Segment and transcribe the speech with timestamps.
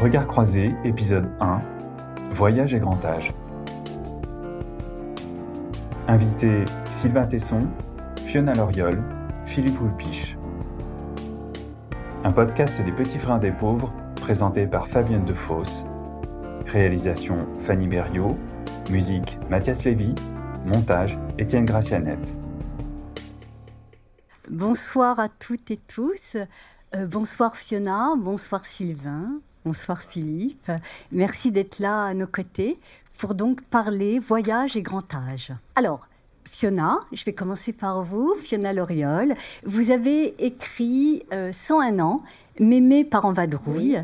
[0.00, 1.58] Regard croisé, épisode 1.
[2.34, 3.32] Voyage et grand âge.
[6.08, 7.68] Invité Sylvain Tesson,
[8.24, 9.02] Fiona Loriol,
[9.46, 10.36] Philippe Houlpiche.
[12.24, 15.84] Un podcast des petits frères des pauvres, présenté par Fabienne Defosse.
[16.66, 18.36] Réalisation Fanny Berriot.
[18.90, 20.14] Musique Mathias Lévy.
[20.64, 22.34] Montage Étienne Gracianette.
[24.48, 26.36] Bonsoir à toutes et tous.
[26.94, 30.70] Euh, bonsoir Fiona, bonsoir Sylvain, bonsoir Philippe.
[31.10, 32.78] Merci d'être là à nos côtés
[33.16, 35.52] pour donc parler voyage et grand âge.
[35.74, 36.06] Alors,
[36.44, 39.34] Fiona, je vais commencer par vous, Fiona Loriol.
[39.64, 42.22] Vous avez écrit euh, 101 ans,
[42.60, 43.98] Mémé par en vadrouille.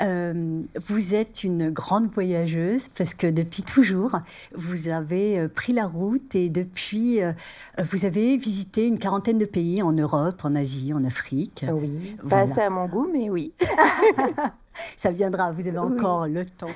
[0.00, 4.18] Euh, vous êtes une grande voyageuse parce que depuis toujours,
[4.54, 7.32] vous avez euh, pris la route et depuis, euh,
[7.90, 11.64] vous avez visité une quarantaine de pays en Europe, en Asie, en Afrique.
[11.70, 13.52] Oui, pas assez à mon goût, mais oui.
[14.96, 16.66] Ça viendra, vous avez encore le temps.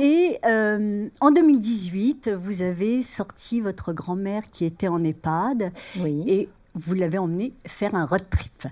[0.00, 6.22] Et en 2018, vous avez sorti votre grand-mère qui était en EHPAD Oui.
[6.28, 8.68] et vous l'avez emmenée faire un road trip.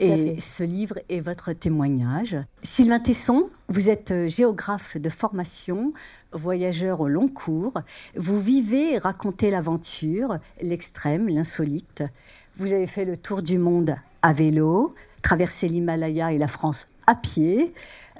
[0.00, 2.36] Et ce livre est votre témoignage.
[2.62, 5.92] Sylvain Tesson, vous êtes euh, géographe de formation,
[6.32, 7.74] voyageur au long cours.
[8.16, 12.02] Vous vivez et racontez l'aventure, l'extrême, l'insolite.
[12.56, 17.14] Vous avez fait le tour du monde à vélo, traversé l'Himalaya et la France à
[17.14, 17.72] pied.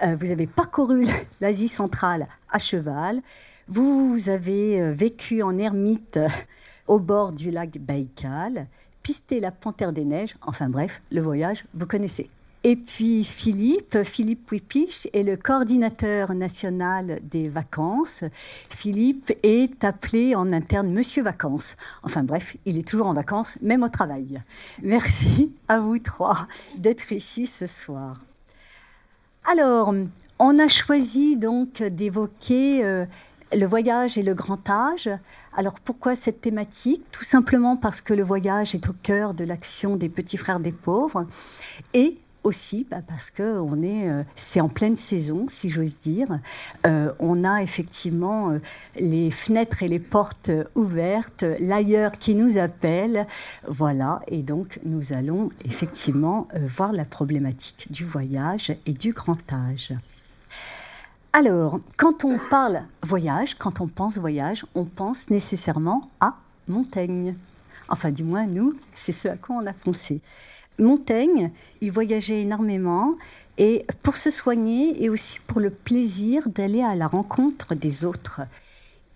[0.03, 1.07] Euh, vous avez parcouru
[1.41, 3.21] l'Asie centrale à cheval.
[3.69, 6.19] Vous avez euh, vécu en ermite
[6.87, 8.69] au bord du lac Baïkal
[9.05, 10.35] pister la panthère des neiges.
[10.43, 12.29] Enfin bref, le voyage, vous connaissez.
[12.67, 18.25] Et puis Philippe, Philippe Wipiche est le coordinateur national des vacances.
[18.71, 21.77] Philippe est appelé en interne Monsieur Vacances.
[22.03, 24.43] Enfin bref, il est toujours en vacances, même au travail.
[24.83, 28.19] Merci à vous trois d'être ici ce soir.
[29.45, 29.95] Alors,
[30.39, 33.05] on a choisi donc d'évoquer euh,
[33.55, 35.09] le voyage et le grand âge.
[35.57, 37.03] Alors pourquoi cette thématique?
[37.13, 40.73] Tout simplement parce que le voyage est au cœur de l'action des petits frères des
[40.73, 41.27] pauvres
[41.93, 46.29] et aussi bah, parce que on est, euh, c'est en pleine saison, si j'ose dire.
[46.87, 48.59] Euh, on a effectivement euh,
[48.97, 53.27] les fenêtres et les portes ouvertes, l'ailleurs qui nous appelle,
[53.67, 54.21] voilà.
[54.29, 59.95] Et donc nous allons effectivement voir la problématique du voyage et du grand âge.
[61.37, 66.37] Alors, quand on parle voyage, quand on pense voyage, on pense nécessairement à
[66.69, 67.35] Montaigne.
[67.89, 70.21] Enfin, du moins, nous, c'est ce à quoi on a pensé.
[70.79, 71.51] Montaigne,
[71.81, 73.17] il voyageait énormément
[73.59, 78.43] et pour se soigner et aussi pour le plaisir d'aller à la rencontre des autres.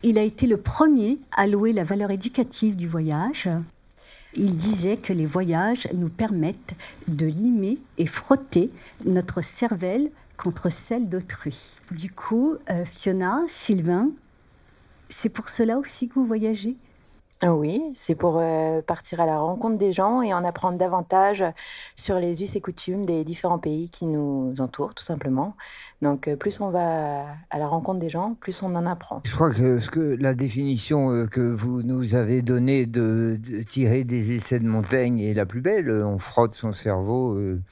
[0.02, 3.48] Il a été le premier à louer la valeur éducative du voyage.
[4.34, 6.74] Il disait que les voyages nous permettent
[7.06, 8.72] de limer et frotter
[9.04, 11.77] notre cervelle contre celle d'autrui.
[11.90, 14.10] Du coup, euh, Fiona, Sylvain,
[15.08, 16.76] c'est pour cela aussi que vous voyagez?
[17.40, 21.44] Ah Oui, c'est pour euh, partir à la rencontre des gens et en apprendre davantage
[21.94, 25.54] sur les us et coutumes des différents pays qui nous entourent, tout simplement.
[26.02, 29.22] Donc, euh, plus on va à la rencontre des gens, plus on en apprend.
[29.24, 34.02] Je crois que, ce que la définition que vous nous avez donnée de, de tirer
[34.02, 35.90] des essais de Montaigne est la plus belle.
[35.90, 37.34] On frotte son cerveau.
[37.34, 37.62] Euh,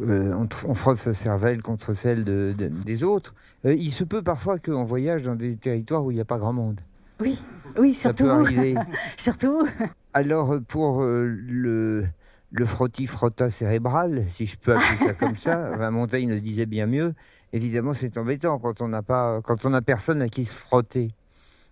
[0.00, 3.34] on, on, frotte sa cervelle contre celle de, de, des autres.
[3.64, 6.38] Euh, il se peut parfois qu'on voyage dans des territoires où il n'y a pas
[6.38, 6.80] grand monde.
[7.20, 7.42] Oui,
[7.78, 8.24] oui, surtout.
[8.24, 8.74] Ça peut arriver.
[9.16, 9.66] surtout.
[10.12, 12.06] Alors, pour euh, le,
[12.50, 16.86] le frotti-frotta cérébral, si je peux appeler ça comme ça, enfin, Montaigne le disait bien
[16.86, 17.14] mieux,
[17.52, 21.12] évidemment, c'est embêtant quand on n'a pas, quand on n'a personne à qui se frotter.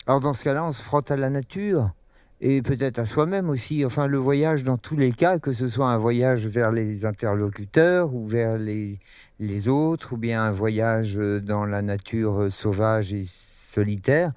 [0.06, 1.90] Alors, dans ce cas-là, on se frotte à la nature
[2.46, 3.86] et peut-être à soi-même aussi.
[3.86, 8.14] Enfin, le voyage dans tous les cas, que ce soit un voyage vers les interlocuteurs
[8.14, 9.00] ou vers les,
[9.40, 14.32] les autres, ou bien un voyage dans la nature sauvage et solitaire,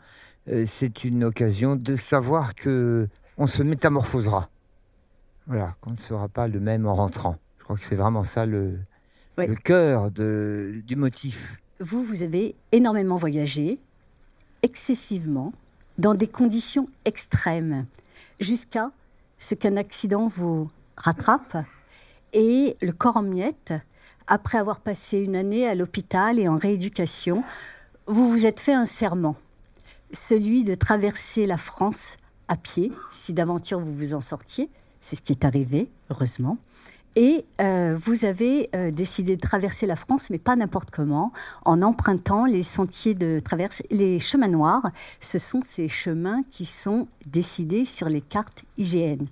[0.48, 4.50] euh, c'est une occasion de savoir que on se métamorphosera.
[5.46, 7.36] Voilà, qu'on ne sera pas le même en rentrant.
[7.60, 8.80] Je crois que c'est vraiment ça le,
[9.66, 11.60] cœur de, du motif.
[11.82, 13.80] Vous, vous avez énormément voyagé,
[14.64, 15.52] excessivement,
[15.98, 17.86] dans des conditions extrêmes,
[18.40, 18.92] jusqu'à
[19.40, 21.58] ce qu'un accident vous rattrape.
[22.34, 23.74] Et le corps en miettes,
[24.28, 27.44] après avoir passé une année à l'hôpital et en rééducation,
[28.06, 29.36] vous vous êtes fait un serment,
[30.14, 32.18] celui de traverser la France
[32.48, 34.70] à pied, si d'aventure vous vous en sortiez,
[35.02, 36.58] c'est ce qui est arrivé, heureusement,
[37.16, 41.32] et euh, vous avez euh, décidé de traverser la France, mais pas n'importe comment,
[41.66, 44.84] en empruntant les sentiers de traverse, les chemins noirs.
[45.20, 49.26] Ce sont ces chemins qui sont décidés sur les cartes IGN.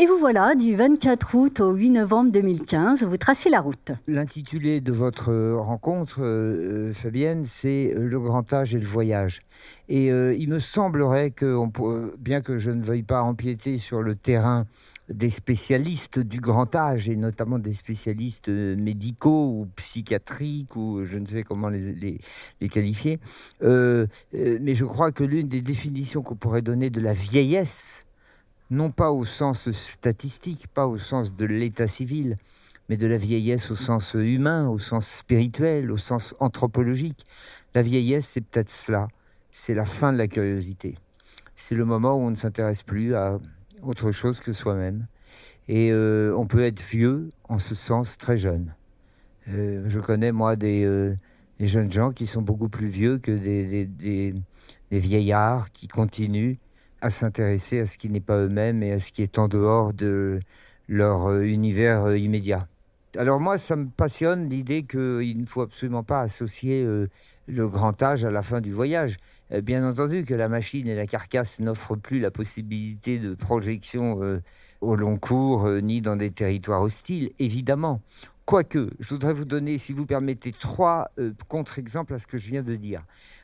[0.00, 3.90] Et vous voilà, du 24 août au 8 novembre 2015, vous tracez la route.
[4.06, 9.40] L'intitulé de votre rencontre, euh, Fabienne, c'est Le grand âge et le voyage.
[9.88, 11.56] Et il me semblerait que,
[12.18, 14.66] bien que je ne veuille pas empiéter sur le terrain
[15.08, 21.26] des spécialistes du grand âge, et notamment des spécialistes médicaux ou psychiatriques, ou je ne
[21.26, 22.18] sais comment les,
[22.68, 23.18] qualifier.
[23.62, 28.06] Euh, euh, mais je crois que l'une des définitions qu'on pourrait donner de la vieillesse,
[28.70, 32.36] non pas au sens statistique, pas au sens de l'état civil,
[32.88, 37.26] mais de la vieillesse au sens humain, au sens spirituel, au sens anthropologique.
[37.74, 39.08] La vieillesse, c'est peut-être cela.
[39.50, 40.96] C'est la fin de la curiosité.
[41.56, 43.38] C'est le moment où on ne s'intéresse plus à
[43.82, 45.06] autre chose que soi-même.
[45.68, 48.74] Et euh, on peut être vieux en ce sens très jeune.
[49.48, 51.14] Euh, je connais moi euh,
[51.58, 54.34] des, jeunes gens qui sont beaucoup plus vieux que des, des,
[54.90, 56.56] vieillards qui continuent
[57.00, 59.92] à s'intéresser à ce qui n'est pas eux-mêmes et à ce qui est en dehors
[59.92, 60.40] de
[60.88, 62.66] leur univers immédiat.
[63.16, 66.84] Alors moi, ça me passionne l'idée qu'il ne faut absolument pas associer
[67.48, 69.16] le grand âge à la fin du voyage.
[69.52, 74.22] Euh, bien entendu que la machine et la carcasse n'offrent plus la possibilité de projection
[74.22, 74.42] euh,
[74.80, 78.02] au long cours euh, ni dans des territoires hostiles, évidemment.
[78.44, 81.10] Quoique, je voudrais vous donner, si vous permettez, trois
[81.48, 83.02] contre-exemples à ce que je viens de dire.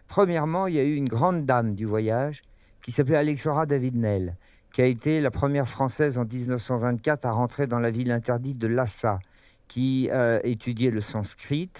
[0.08, 2.40] Premièrement, il y a eu une grande dame du voyage
[2.84, 4.36] qui s'appelait Alexandra David-Nel,
[4.70, 8.66] qui a été la première Française en 1924 à rentrer dans la ville interdite de
[8.66, 9.20] Lhasa,
[9.68, 11.70] qui a étudié le sanskrit,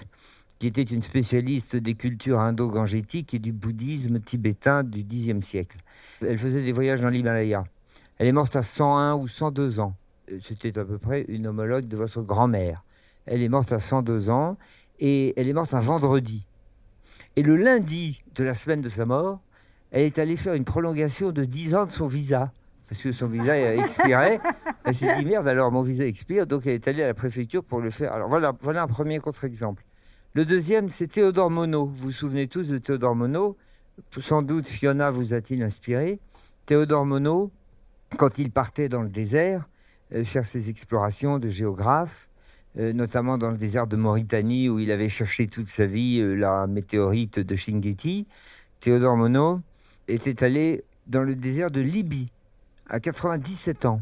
[0.59, 5.77] qui était une spécialiste des cultures indo-gangétiques et du bouddhisme tibétain du Xe siècle.
[6.23, 7.65] Elle faisait des voyages dans l'Himalaya.
[8.17, 9.95] Elle est morte à 101 ou 102 ans.
[10.41, 12.83] C'était à peu près une homologue de votre grand-mère.
[13.27, 14.57] Elle est morte à 102 ans
[15.01, 16.47] et elle est morte un vendredi.
[17.37, 19.41] Et le lundi de la semaine de sa mort,
[19.95, 22.51] elle est allée faire une prolongation de 10 ans de son visa.
[22.89, 24.41] Parce que son visa expirait.
[24.85, 26.49] Elle s'est dit merde, alors mon visa expire.
[26.49, 28.13] Donc elle est allée à la préfecture pour le faire.
[28.13, 29.85] Alors voilà, voilà un premier contre-exemple.
[30.35, 31.89] Le deuxième, c'est Théodore Monod.
[31.89, 33.55] Vous vous souvenez tous de Théodore Monod?
[34.19, 36.19] Sans doute Fiona vous a-t-il inspiré.
[36.67, 37.51] Théodore Monod,
[38.17, 39.69] quand il partait dans le désert
[40.13, 42.29] euh, faire ses explorations de géographe,
[42.79, 46.35] euh, notamment dans le désert de Mauritanie où il avait cherché toute sa vie euh,
[46.35, 48.27] la météorite de Shingueti,
[48.81, 49.61] Théodore Monod
[50.09, 52.31] était allé dans le désert de Libye
[52.89, 54.01] à 97 ans.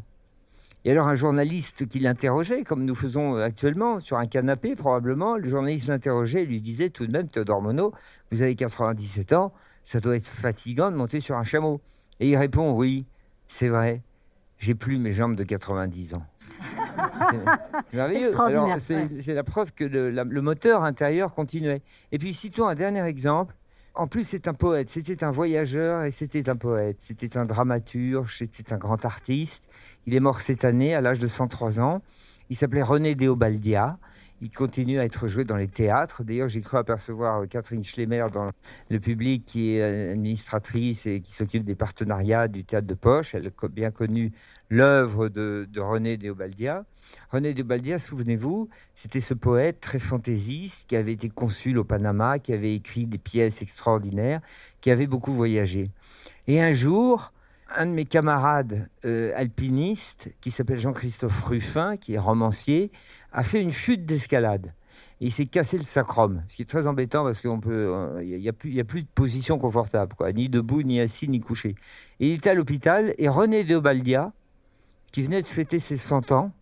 [0.84, 5.49] Et alors un journaliste qui l'interrogeait, comme nous faisons actuellement, sur un canapé probablement, le
[5.49, 7.93] journaliste l'interrogeait et lui disait tout de même, Théodore Monod,
[8.32, 9.52] vous avez 97 ans,
[9.84, 11.81] ça doit être fatigant de monter sur un chameau.
[12.19, 13.06] Et il répond, oui,
[13.46, 14.02] c'est vrai,
[14.58, 16.26] j'ai plus mes jambes de 90 ans.
[17.90, 18.32] C'est merveilleux.
[19.20, 21.82] C'est la preuve que le, le, moteur intérieur continuait.
[22.10, 23.54] Et puis citons un dernier exemple.
[23.94, 26.96] En plus, c'est un poète, c'était un voyageur et c'était un poète.
[27.00, 29.64] C'était un dramaturge, c'était un grand artiste.
[30.06, 32.00] Il est mort cette année à l'âge de 103 ans.
[32.48, 33.98] Il s'appelait René Deobaldia.
[34.42, 36.24] Il continue à être joué dans les théâtres.
[36.24, 38.50] D'ailleurs, j'ai cru apercevoir Catherine Schlemmer dans
[38.90, 43.36] le public, qui est administratrice et qui s'occupe des partenariats du théâtre de poche.
[43.36, 44.32] Elle a bien connu
[44.68, 46.84] l'œuvre de, René Deobaldia.
[47.30, 52.52] René Deobaldia, souvenez-vous, c'était ce poète très fantaisiste qui avait été consul au Panama, qui
[52.52, 54.40] avait écrit des pièces extraordinaires,
[54.80, 55.92] qui avait beaucoup voyagé.
[56.48, 57.32] Et un jour,
[57.76, 62.90] un de mes camarades euh, alpinistes, qui s'appelle Jean-Christophe Ruffin, qui est romancier,
[63.32, 64.73] a fait une chute d'escalade.
[65.20, 68.80] il s'est cassé le sacrum, ce qui est très embêtant parce qu'il n'y a, plus,
[68.80, 71.75] a plus de position confortable, quoi, ni debout, ni assis, ni couché.
[72.21, 74.33] Il était à l'hôpital et René de Obaldia,
[75.12, 76.52] qui venait de fêter ses 100 ans,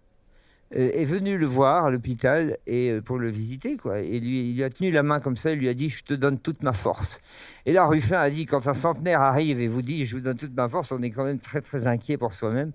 [0.76, 3.99] euh, est venu le voir à l'hôpital et euh, pour le visiter quoi.
[4.00, 6.04] Et lui, il lui a tenu la main comme ça, il lui a dit je
[6.04, 7.21] te donne toute ma force.
[7.66, 10.37] Et là Ruffin a dit quand un centenaire arrive et vous dit je vous donne
[10.37, 12.71] toute ma force, on est quand même très très inquiet pour soi-même.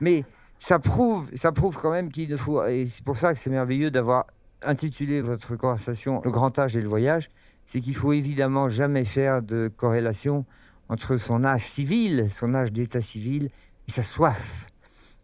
[0.00, 0.24] Mais
[0.62, 3.50] ça prouve, ça prouve quand même qu'il ne faut et c'est pour ça que c'est
[3.50, 4.26] merveilleux d'avoir
[4.62, 7.30] intitulé votre conversation Le grand âge et le voyage,
[7.66, 10.44] c'est qu'il faut évidemment jamais faire de corrélation
[10.88, 13.50] entre son âge civil, son âge d'état civil
[13.88, 14.68] et sa soif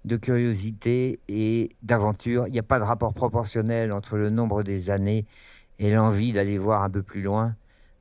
[0.04, 2.48] de curiosité et d'aventure.
[2.48, 5.24] Il n'y a pas de rapport proportionnel entre le nombre des années
[5.78, 7.54] et l'envie d'aller voir un peu plus loin.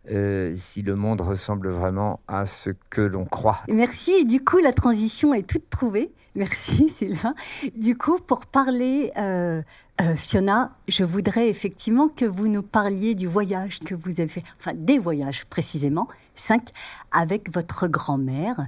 [0.09, 3.59] Euh, si le monde ressemble vraiment à ce que l'on croit.
[3.67, 4.25] Merci.
[4.25, 6.13] Du coup, la transition est toute trouvée.
[6.37, 7.33] Merci, Sylvain.
[7.75, 9.63] Du coup, pour parler euh,
[9.99, 14.43] euh, Fiona, je voudrais effectivement que vous nous parliez du voyage que vous avez fait,
[14.59, 16.69] enfin des voyages précisément, cinq,
[17.11, 18.67] avec votre grand-mère.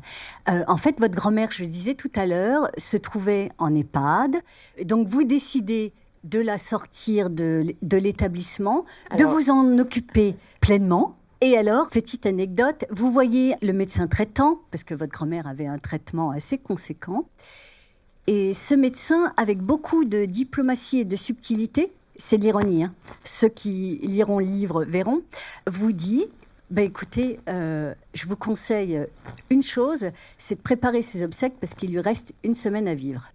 [0.50, 4.38] Euh, en fait, votre grand-mère, je le disais tout à l'heure, se trouvait en EHPAD.
[4.86, 8.86] Donc vous décidez de la sortir de, l'établissement,
[9.16, 11.19] de vous en occuper pleinement.
[11.42, 15.78] Et alors, petite anecdote, vous voyez le médecin traitant, parce que votre grand-mère avait un
[15.78, 17.30] traitement assez conséquent.
[18.28, 22.94] Et ce médecin, avec beaucoup de diplomatie et de subtilité, c'est de l'ironie, hein.
[23.24, 25.22] ceux qui liront le livre verront,
[25.66, 26.26] vous dit
[26.70, 29.08] ben écoutez, euh, je vous conseille
[29.50, 33.32] une chose, c'est de préparer ses obsèques parce qu'il lui reste une semaine à vivre.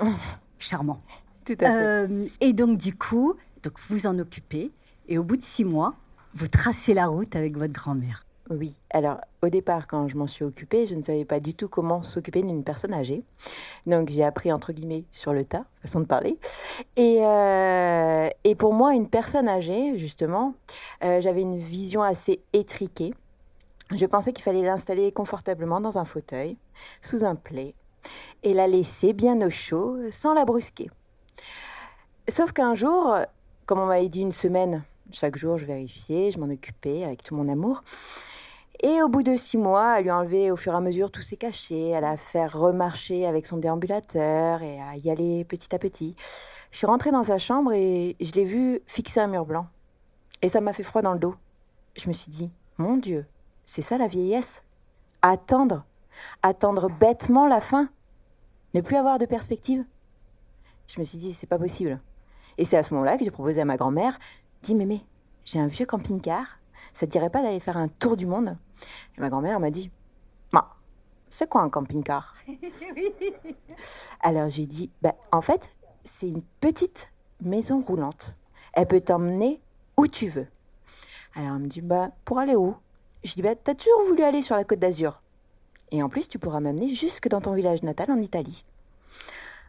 [0.58, 1.00] Charmant.
[1.44, 1.66] Tout à fait.
[1.66, 4.70] Euh, et donc du coup, donc vous en occupez
[5.08, 5.96] et au bout de six mois,
[6.34, 8.24] vous tracez la route avec votre grand-mère.
[8.50, 11.68] Oui, alors au départ, quand je m'en suis occupée, je ne savais pas du tout
[11.68, 13.22] comment s'occuper d'une personne âgée.
[13.86, 16.38] Donc j'ai appris entre guillemets sur le tas, façon de parler.
[16.96, 20.54] Et, euh, pour moi, une personne âgée, justement,
[21.04, 23.12] euh, j'avais une vision assez étriquée.
[23.94, 26.56] Je pensais qu'il fallait l'installer confortablement dans un fauteuil,
[27.02, 27.74] sous un plaid,
[28.42, 30.90] et la laisser bien au chaud, sans la brusquer.
[32.28, 33.14] Sauf qu'un jour,
[33.66, 37.34] comme on m'avait dit une semaine, chaque jour je vérifiais, je m'en occupais avec tout
[37.34, 37.82] mon amour.
[38.80, 41.22] Et au bout de six mois, à lui enlever au fur et à mesure tous
[41.22, 45.78] ses cachets, à la faire remarcher avec son déambulateur et à y aller petit à
[45.78, 46.14] petit.
[46.70, 49.66] Je suis rentrée dans sa chambre et je l'ai vu fixer un mur blanc.
[50.42, 51.34] Et ça m'a fait froid dans le dos.
[51.96, 53.26] Je me suis dit, mon Dieu,
[53.66, 54.62] c'est ça la vieillesse
[55.22, 55.84] Attendre,
[56.42, 57.88] attendre bêtement la fin,
[58.74, 59.84] ne plus avoir de perspective.
[60.86, 62.00] Je me suis dit, c'est pas possible.
[62.58, 64.18] Et c'est à ce moment-là que j'ai proposé à ma grand-mère,
[64.62, 65.02] dis mémé,
[65.44, 66.58] j'ai un vieux camping-car,
[66.92, 68.56] ça te dirait pas d'aller faire un tour du monde?
[69.16, 69.90] Et ma grand-mère m'a dit
[70.52, 70.76] Ma,
[71.30, 72.34] c'est quoi un camping-car?
[74.20, 78.34] Alors j'ai dit bah, En fait, c'est une petite maison roulante.
[78.72, 79.60] Elle peut t'emmener
[79.96, 80.46] où tu veux.
[81.34, 82.74] Alors elle me dit bah, Pour aller où?
[83.24, 85.22] Je dis bah, T'as toujours voulu aller sur la côte d'Azur.
[85.90, 88.64] Et en plus, tu pourras m'amener jusque dans ton village natal en Italie.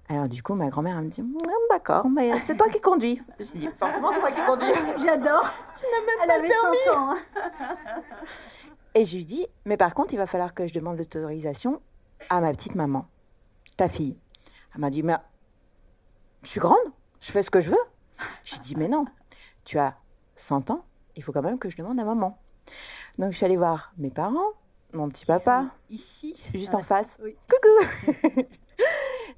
[0.10, 1.38] Alors du coup, ma grand-mère me dit mm,
[1.70, 3.22] D'accord, mais c'est toi qui conduis.
[3.39, 4.74] Je dis Forcément, c'est moi qui conduis.
[5.06, 5.50] J'adore.
[5.75, 6.98] Tu n'as même Elle avait permis.
[6.98, 7.12] ans.
[7.12, 8.04] Hein.
[8.96, 11.80] Et je lui dis, mais par contre, il va falloir que je demande l'autorisation
[12.30, 13.08] à ma petite maman,
[13.78, 14.18] ta fille.
[14.74, 15.16] Elle m'a dit, mais
[16.42, 16.78] je suis grande,
[17.22, 17.78] je fais ce que je veux.
[18.44, 19.06] Je lui dis, mais non,
[19.63, 19.96] tu as
[20.36, 20.84] 100 ans,
[21.16, 22.39] il faut quand même que je demande à maman.
[23.20, 24.54] Donc je suis allée voir mes parents,
[24.92, 27.20] mon petit papa, ici, juste en face.
[27.48, 28.39] Coucou.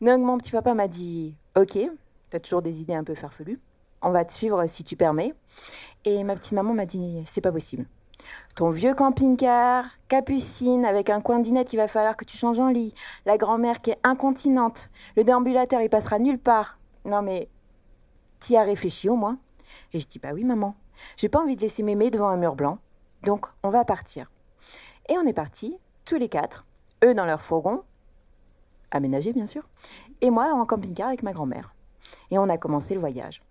[0.02, 3.60] Donc mon petit papa m'a dit, ok, tu as toujours des idées un peu farfelues,
[4.02, 5.36] on va te suivre si tu permets.
[6.06, 7.86] Et ma petite maman m'a dit, c'est pas possible.
[8.56, 12.70] Ton vieux camping-car, capucine avec un coin d'inette qu'il va falloir que tu changes en
[12.70, 16.80] lit, la grand-mère qui est incontinente, le déambulateur il passera nulle part.
[17.06, 17.48] Non mais,
[18.40, 19.38] t'y as réfléchi au moins
[19.94, 20.76] Et je dis bah oui maman,
[21.18, 22.80] j'ai pas envie de laisser mémé devant un mur blanc,
[23.24, 24.32] donc on va partir.
[25.10, 26.66] Et on est partis, tous les quatre,
[27.04, 27.84] eux dans leur fourgon,
[28.92, 29.64] aménagé bien sûr,
[30.22, 31.74] et moi en camping-car avec ma grand-mère.
[32.30, 33.42] Et on a commencé le voyage.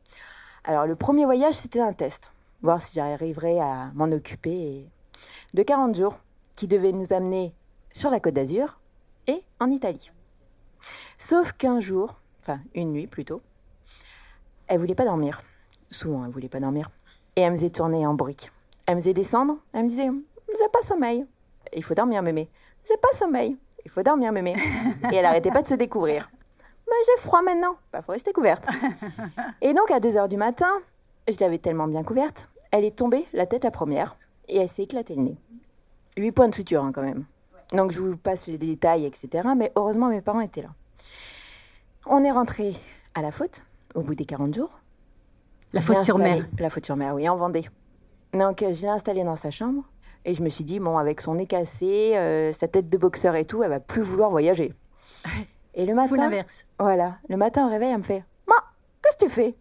[0.64, 2.32] Alors le premier voyage c'était un test
[2.62, 4.86] voir si j'arriverais à m'en occuper,
[5.54, 6.18] de 40 jours
[6.56, 7.54] qui devaient nous amener
[7.90, 8.78] sur la côte d'Azur
[9.26, 10.10] et en Italie.
[11.18, 13.42] Sauf qu'un jour, enfin une nuit plutôt,
[14.66, 15.42] elle voulait pas dormir.
[15.90, 16.90] Souvent, elle voulait pas dormir.
[17.34, 18.52] Et elle me faisait tourner en brique.
[18.86, 20.10] Elle me faisait descendre, elle me disait
[20.48, 21.26] J'ai pas sommeil.
[21.74, 22.48] Il faut dormir, mémé.
[22.88, 23.56] J'ai pas sommeil.
[23.84, 24.56] Il faut dormir, mémé.
[25.12, 26.30] Et elle arrêtait pas de se découvrir.
[26.88, 27.76] Mais j'ai froid maintenant.
[27.92, 28.66] Bah, faut rester couverte.
[29.62, 30.70] Et donc, à 2 h du matin,
[31.28, 34.16] je l'avais tellement bien couverte elle est tombée la tête la première
[34.48, 35.36] et elle s'est éclatée le nez.
[36.16, 37.24] 8 points de suture hein, quand même.
[37.72, 39.48] Donc je vous passe les détails, etc.
[39.56, 40.70] Mais heureusement, mes parents étaient là.
[42.06, 42.74] On est rentré
[43.14, 43.62] à la faute
[43.94, 44.80] au bout des 40 jours.
[45.72, 46.46] La faute sur mer.
[46.58, 47.68] La faute sur mer, oui, en Vendée.
[48.32, 49.84] Donc je l'ai installée dans sa chambre
[50.24, 53.36] et je me suis dit, bon, avec son nez cassé, euh, sa tête de boxeur
[53.36, 54.74] et tout, elle va plus vouloir voyager.
[55.74, 56.16] Et le matin.
[56.16, 56.66] l'inverse.
[56.80, 57.18] Voilà.
[57.28, 58.56] Le matin au réveil, elle me fait Ma,
[59.02, 59.54] qu'est-ce que tu fais?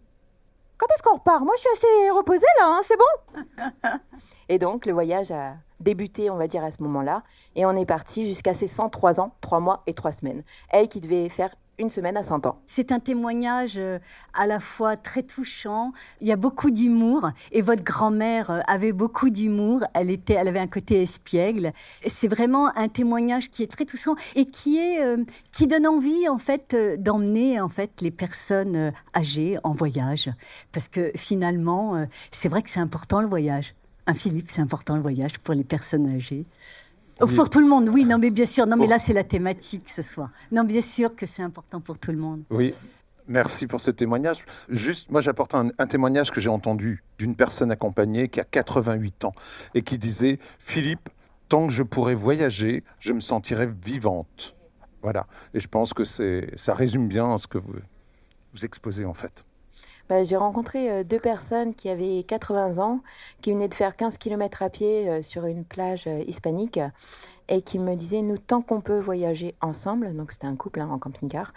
[0.78, 1.44] Quand est-ce qu'on repart?
[1.44, 3.64] Moi, je suis assez reposée là, hein, c'est bon
[4.50, 7.22] Et donc, le voyage a débuté, on va dire, à ce moment-là.
[7.56, 10.44] Et on est parti jusqu'à ses 103 ans, 3 mois et 3 semaines.
[10.70, 12.62] Elle qui devait faire une semaine à 100 ans.
[12.66, 14.00] C'est un témoignage euh,
[14.34, 18.92] à la fois très touchant, il y a beaucoup d'humour et votre grand-mère euh, avait
[18.92, 21.72] beaucoup d'humour, elle était elle avait un côté espiègle.
[22.08, 26.28] C'est vraiment un témoignage qui est très touchant et qui est euh, qui donne envie
[26.28, 30.30] en fait d'emmener en fait les personnes âgées en voyage
[30.72, 33.74] parce que finalement c'est vrai que c'est important le voyage.
[34.08, 36.46] Un Philippe, c'est important le voyage pour les personnes âgées.
[37.20, 38.66] Pour tout le monde, oui, non, mais bien sûr.
[38.66, 40.30] Non, mais là, c'est la thématique ce soir.
[40.52, 42.44] Non, bien sûr que c'est important pour tout le monde.
[42.50, 42.74] Oui,
[43.30, 44.44] Merci pour ce témoignage.
[44.70, 49.36] Juste, moi, j'apporte un, témoignage que j'ai entendu d'une personne accompagnée qui a 88 ans
[49.76, 51.10] et qui disait Philippe,
[51.48, 54.56] tant que je pourrai voyager, je me sentirai vivante.
[55.04, 55.28] Voilà.
[55.54, 57.76] Et je pense que ça résume bien ce que vous,
[58.54, 59.46] vous exposez en fait.
[60.10, 63.02] Bah, j'ai rencontré euh, deux personnes qui avaient 80 ans,
[63.42, 66.80] qui venaient de faire 15 km à pied euh, sur une plage euh, hispanique.
[67.48, 70.90] et qui me disait, nous, tant qu'on peut voyager ensemble, donc c'était un couple hein,
[70.92, 71.54] en camping-car,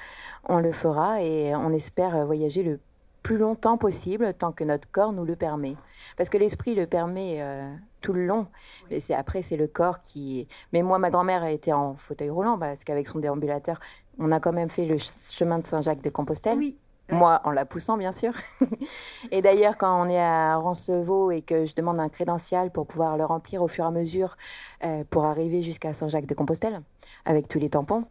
[0.48, 2.80] on le fera et on espère voyager le
[3.22, 5.76] plus longtemps possible tant que notre corps nous le permet.
[6.16, 8.46] Parce que l'esprit le permet euh, tout le long.
[8.90, 10.48] Et c'est après, c'est le corps qui.
[10.72, 13.80] Mais moi, ma grand-mère a été en fauteuil roulant parce qu'avec son déambulateur,
[14.18, 16.58] on a quand même fait le chemin de Saint-Jacques de Compostelle.
[16.58, 16.76] Oui.
[17.12, 18.32] Moi, en la poussant, bien sûr.
[19.30, 23.16] et d'ailleurs, quand on est à Rancevaux et que je demande un crédential pour pouvoir
[23.16, 24.36] le remplir au fur et à mesure
[24.84, 26.80] euh, pour arriver jusqu'à Saint-Jacques de Compostelle,
[27.24, 28.04] avec tous les tampons,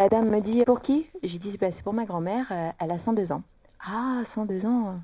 [0.00, 1.06] la dame me dit Pour qui?
[1.22, 3.42] Je lui dis bah, C'est pour ma grand-mère, euh, elle a 102 ans.
[3.86, 4.94] Ah, 102 ans.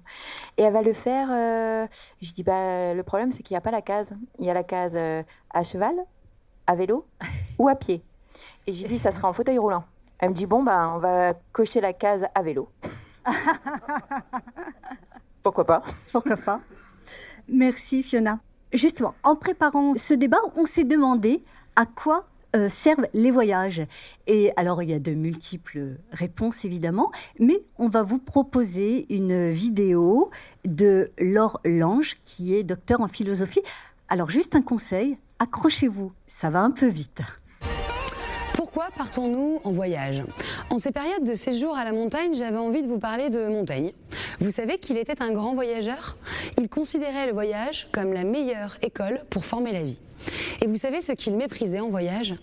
[0.57, 1.29] Et elle va le faire.
[1.31, 1.87] Euh,
[2.23, 4.09] je dis bah le problème c'est qu'il n'y a pas la case.
[4.39, 5.95] Il y a la case euh, à cheval,
[6.67, 7.07] à vélo
[7.59, 8.03] ou à pied.
[8.67, 9.85] Et je dis ça sera en fauteuil roulant.
[10.19, 12.71] Elle me dit bon bah on va cocher la case à vélo.
[15.43, 15.83] Pourquoi pas?
[16.13, 16.61] Pourquoi pas?
[17.49, 18.41] Merci Fiona.
[18.73, 21.45] Justement, en préparant ce débat, on s'est demandé
[21.77, 23.83] à quoi euh, servent les voyages
[24.27, 29.51] Et alors, il y a de multiples réponses, évidemment, mais on va vous proposer une
[29.51, 30.31] vidéo
[30.65, 33.61] de Laure Lange, qui est docteur en philosophie.
[34.09, 37.21] Alors, juste un conseil, accrochez-vous, ça va un peu vite.
[38.97, 40.23] Partons-nous en voyage?
[40.71, 43.93] En ces périodes de séjour à la montagne, j'avais envie de vous parler de Montaigne.
[44.41, 46.17] Vous savez qu'il était un grand voyageur?
[46.59, 50.01] Il considérait le voyage comme la meilleure école pour former la vie.
[50.63, 52.35] Et vous savez ce qu'il méprisait en voyage?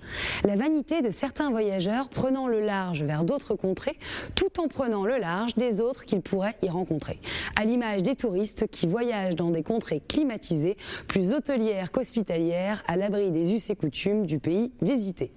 [0.43, 3.97] La vanité de certains voyageurs prenant le large vers d'autres contrées,
[4.35, 7.19] tout en prenant le large des autres qu'ils pourraient y rencontrer.
[7.55, 10.77] À l'image des touristes qui voyagent dans des contrées climatisées,
[11.07, 15.31] plus hôtelières qu'hospitalières, à l'abri des us et coutumes du pays visité.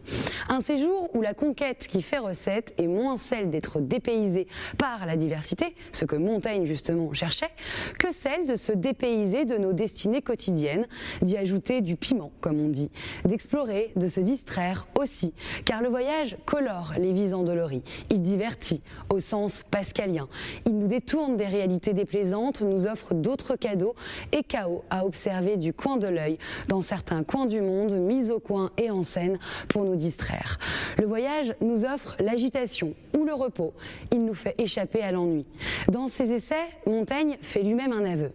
[0.48, 4.46] Un séjour où la conquête qui fait recette est moins celle d'être dépaysé
[4.78, 7.50] par la diversité, ce que Montaigne justement cherchait,
[7.98, 10.86] que celle de se dépayser de nos destinées quotidiennes,
[11.22, 12.90] d'y ajouter du piment comme on dit,
[13.24, 19.20] d'explorer, de se distraire aussi, car le voyage colore les vies endolories, il divertit au
[19.20, 20.28] sens pascalien,
[20.66, 23.94] il nous détourne des réalités déplaisantes, nous offre d'autres cadeaux
[24.32, 28.38] et chaos à observer du coin de l'œil dans certains coins du monde mis au
[28.38, 30.58] coin et en scène pour nous distraire.
[30.98, 33.72] Le voyage nous offre l'agitation ou le repos,
[34.12, 35.46] il nous fait échapper à l'ennui.
[35.88, 36.54] Dans ses essais,
[36.86, 38.30] Montaigne fait lui-même un aveu.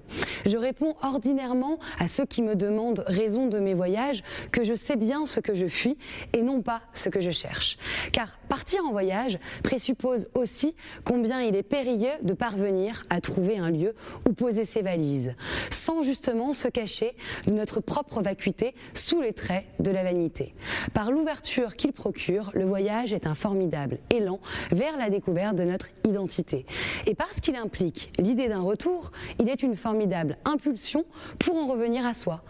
[0.46, 4.96] Je réponds ordinairement à ceux qui me demandent raison de mes voyage que je sais
[4.96, 5.98] bien ce que je fuis
[6.34, 7.80] et non pas ce que je cherche.
[8.12, 13.72] Car partir en voyage présuppose aussi combien il est périlleux de parvenir à trouver un
[13.72, 13.96] lieu
[14.30, 15.34] où poser ses valises,
[15.72, 17.16] sans justement se cacher
[17.48, 20.54] de notre propre vacuité sous les traits de la vanité.
[20.94, 24.40] Par l'ouverture qu'il procure, le voyage est un formidable élan
[24.72, 26.66] vers la découverte de notre identité.
[27.08, 31.06] Et parce qu'il implique l'idée d'un retour, il est une formidable impulsion
[31.40, 32.44] pour en revenir à soi.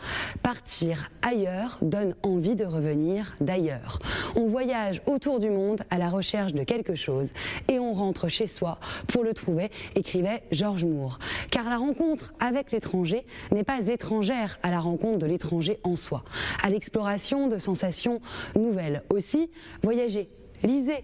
[0.44, 4.00] Partir ailleurs donne envie de revenir d'ailleurs.
[4.36, 7.32] On voyage autour du monde à la recherche de quelque chose
[7.70, 11.20] et on rentre chez soi pour le trouver, écrivait Georges Moore.
[11.50, 16.24] Car la rencontre avec l'étranger n'est pas étrangère à la rencontre de l'étranger en soi,
[16.64, 18.22] à l'exploration de sensations
[18.56, 19.04] nouvelles.
[19.10, 19.50] Aussi,
[19.84, 20.30] voyager
[20.64, 21.04] Lisez,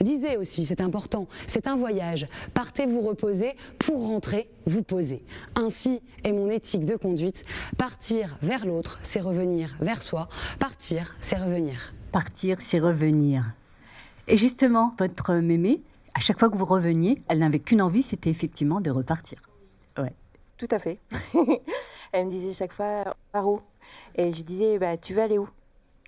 [0.00, 1.26] lisez aussi, c'est important.
[1.46, 2.26] C'est un voyage.
[2.54, 5.24] Partez vous reposer pour rentrer vous poser.
[5.54, 7.44] Ainsi est mon éthique de conduite.
[7.76, 10.28] Partir vers l'autre, c'est revenir vers soi.
[10.58, 11.94] Partir, c'est revenir.
[12.12, 13.44] Partir, c'est revenir.
[14.26, 15.82] Et justement, votre mémé,
[16.14, 19.40] à chaque fois que vous reveniez, elle n'avait qu'une envie, c'était effectivement de repartir.
[19.96, 20.12] Ouais.
[20.58, 20.98] Tout à fait.
[22.12, 23.60] elle me disait chaque fois, par où
[24.16, 25.48] Et je disais, bah, tu vas aller où?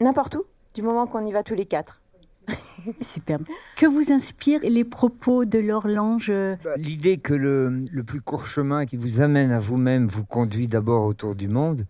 [0.00, 2.02] N'importe où, du moment qu'on y va tous les quatre.
[3.00, 3.44] Superbe.
[3.76, 6.32] Que vous inspirent les propos de l'horloge
[6.64, 11.04] bah, L'idée que le, plus court chemin qui vous amène à vous-même vous conduit d'abord
[11.04, 11.86] autour du monde,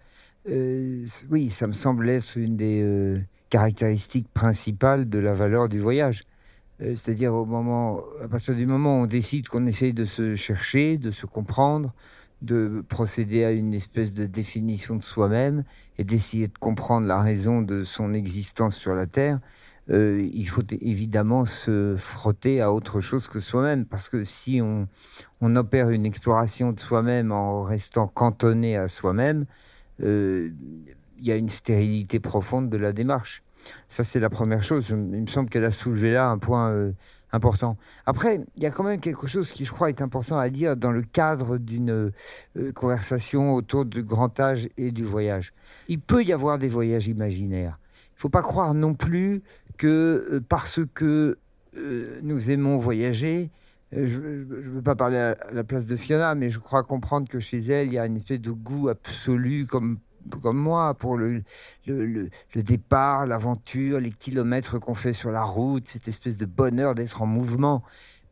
[0.49, 3.19] euh, oui, ça me semble être une des euh,
[3.51, 6.25] caractéristiques principales de la valeur du voyage.
[6.83, 10.35] Euh, c'est-à-dire au moment, à partir du moment où on décide qu'on essaye de se
[10.37, 11.93] chercher, de se comprendre,
[12.43, 15.65] de procéder à une espèce de définition de soi-même
[15.99, 19.41] et d'essayer de comprendre la raison de son existence sur la Terre,
[19.91, 24.87] euh, il faut évidemment se frotter à autre chose que soi-même, parce que si on,
[25.57, 29.47] opère une exploration de soi-même en restant cantonné à soi-même,
[30.03, 30.51] euh,
[31.19, 33.43] il y a une stérilité profonde de la démarche.
[33.89, 34.89] Ça, c'est la première chose.
[34.91, 36.93] il me semble qu'elle a soulevé là un point euh,
[37.33, 37.77] important.
[38.07, 40.77] Après, il y a quand même quelque chose qui, je crois, est important à dire
[40.77, 42.13] dans le cadre d'une
[42.75, 45.53] conversation autour du grand âge et du voyage.
[45.89, 47.79] Il peut y avoir des voyages imaginaires.
[48.13, 49.43] Il ne faut pas croire non plus
[49.81, 51.39] que euh, parce que
[51.79, 53.49] euh, nous aimons voyager,
[53.95, 57.29] euh, je ne veux pas parler à la place de Fiona, mais je crois comprendre
[57.29, 59.99] que chez elle, il y a une espèce de goût absolu, comme
[60.43, 61.43] comme moi pour le,
[61.87, 67.23] le, départ, l'aventure, les kilomètres qu'on fait sur la route, cette espèce de bonheur d'être
[67.23, 67.83] en mouvement.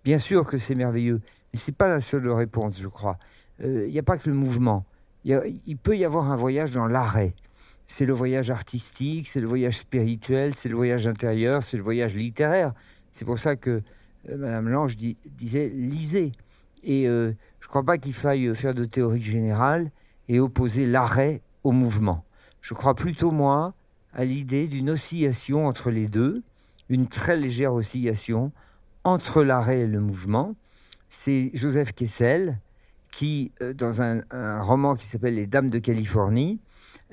[0.05, 3.19] Bien sûr que c'est merveilleux, mais c'est pas la seule réponse, je crois.
[3.65, 4.85] Il n'y a pas que le mouvement.
[5.25, 7.33] Il peut y avoir un voyage dans l'arrêt.
[7.89, 12.15] C'est le voyage artistique, c'est le voyage spirituel, c'est le voyage intérieur, c'est le voyage
[12.15, 12.73] littéraire.
[13.11, 13.83] C'est pour ça que
[14.29, 16.33] euh, Madame Lange disait lisez.
[16.85, 19.91] Et euh, je ne crois pas qu'il faille faire de théorie générale
[20.29, 22.25] et opposer l'arrêt au mouvement.
[22.61, 23.75] Je crois plutôt, moi,
[24.13, 26.43] à l'idée d'une oscillation entre les deux,
[26.89, 28.53] une très légère oscillation
[29.05, 30.55] entre l'arrêt et le mouvement.
[31.09, 32.59] C'est Joseph Kessel
[33.11, 34.23] qui, euh, dans un,
[34.61, 36.59] roman qui s'appelle Les Dames de Californie,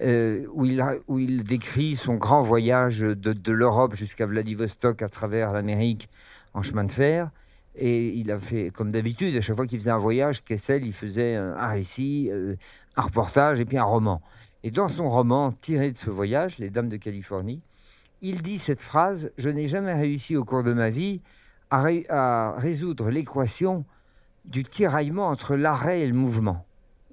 [0.02, 6.10] euh, où, il décrit son grand voyage de, l'Europe jusqu'à Vladivostok à travers l'Amérique
[6.54, 7.30] en chemin de fer,
[7.76, 10.94] et il a fait, comme d'habitude, à chaque fois qu'il faisait un voyage, Kessel, il
[10.94, 12.56] faisait un récit, euh,
[12.96, 14.22] un reportage et puis un roman.
[14.64, 17.62] Et dans son roman tiré de ce voyage, Les Dames de Californie,
[18.22, 21.22] il dit cette phrase Je n'ai jamais réussi au cours de ma vie
[21.70, 23.86] à résoudre l'équation
[24.46, 26.66] du tiraillement entre l'arrêt et le mouvement.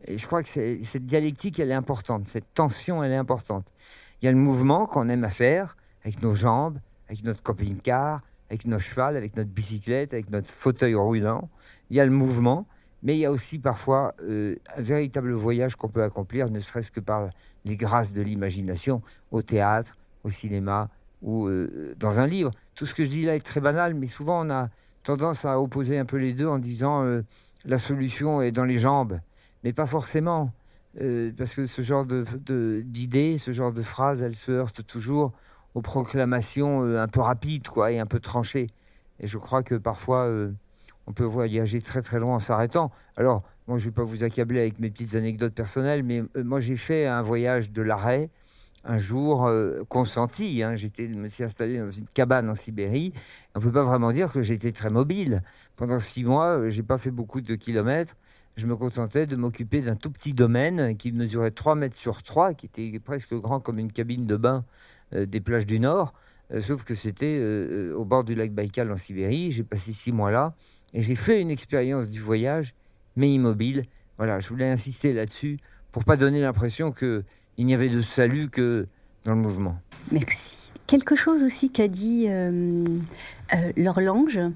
[0.07, 3.73] Et je crois que cette dialectique, elle est importante, cette tension, elle est importante.
[4.21, 8.21] Il y a le mouvement qu'on aime à faire avec nos jambes, avec notre camping-car,
[8.51, 11.49] avec nos chevals, avec notre bicyclette, avec notre fauteuil roulant.
[11.91, 12.67] Il y a le mouvement,
[13.03, 16.91] mais il y a aussi parfois euh, un véritable voyage qu'on peut accomplir, ne serait-ce
[16.91, 17.31] que par
[17.65, 20.89] les grâces de l'imagination, au théâtre, au cinéma
[21.23, 22.51] ou euh, dans un livre.
[22.75, 24.69] Tout ce que je dis là est très banal, mais souvent on a
[25.03, 27.23] tendance à opposer un peu les deux en disant euh,
[27.65, 29.19] la solution est dans les jambes,
[29.65, 30.53] mais pas forcément.
[31.39, 35.33] parce que ce genre d'idées, de, ce genre de phrases, elles se heurtent toujours
[35.75, 38.69] aux proclamations euh, un peu rapides quoi, et un peu tranchées.
[39.21, 40.53] Et je crois que parfois, euh,
[41.07, 42.91] on peut voyager très très loin en s'arrêtant.
[43.17, 46.45] Alors, moi, je ne vais pas vous accabler avec mes petites anecdotes personnelles, mais euh,
[46.45, 48.31] moi, j'ai fait un voyage de l'arrêt
[48.85, 49.49] un jour
[49.89, 50.61] consenti.
[50.61, 50.75] Hein.
[50.75, 53.13] J'étais, me suis installé dans une cabane en Sibérie.
[53.55, 55.45] On ne peut pas vraiment dire que j'étais très mobile.
[55.77, 58.17] Pendant six mois, j'ai pas fait beaucoup de kilomètres.
[58.57, 62.53] Je me contentais de m'occuper d'un tout petit domaine qui mesurait 3 mètres sur 3,
[62.53, 64.65] qui était presque grand comme une cabine de bain
[65.15, 66.13] euh, des plages du Nord,
[66.53, 69.53] euh, sauf que c'était euh, au bord du lac Baïkal en Sibérie.
[69.53, 70.55] J'ai passé six mois là
[70.93, 72.75] et j'ai fait une expérience du voyage,
[73.17, 73.87] mais immobile.
[74.19, 75.59] Voilà, je voulais insister là-dessus
[75.91, 77.25] pour pas donner l'impression qu'il
[77.59, 78.87] n'y avait de salut que
[79.25, 79.79] dans le mouvement.
[80.11, 80.71] Merci.
[80.87, 82.27] Quelque chose aussi qu'a dit
[83.77, 84.53] leur langue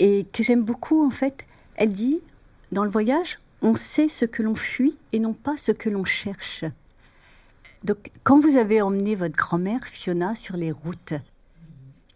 [0.00, 1.46] et que j'aime beaucoup en fait.
[1.76, 2.20] Elle dit
[2.72, 6.04] dans le voyage, on sait ce que l'on fuit et non pas ce que l'on
[6.04, 6.64] cherche.
[7.84, 11.14] Donc, quand vous avez emmené votre grand-mère, Fiona, sur les routes,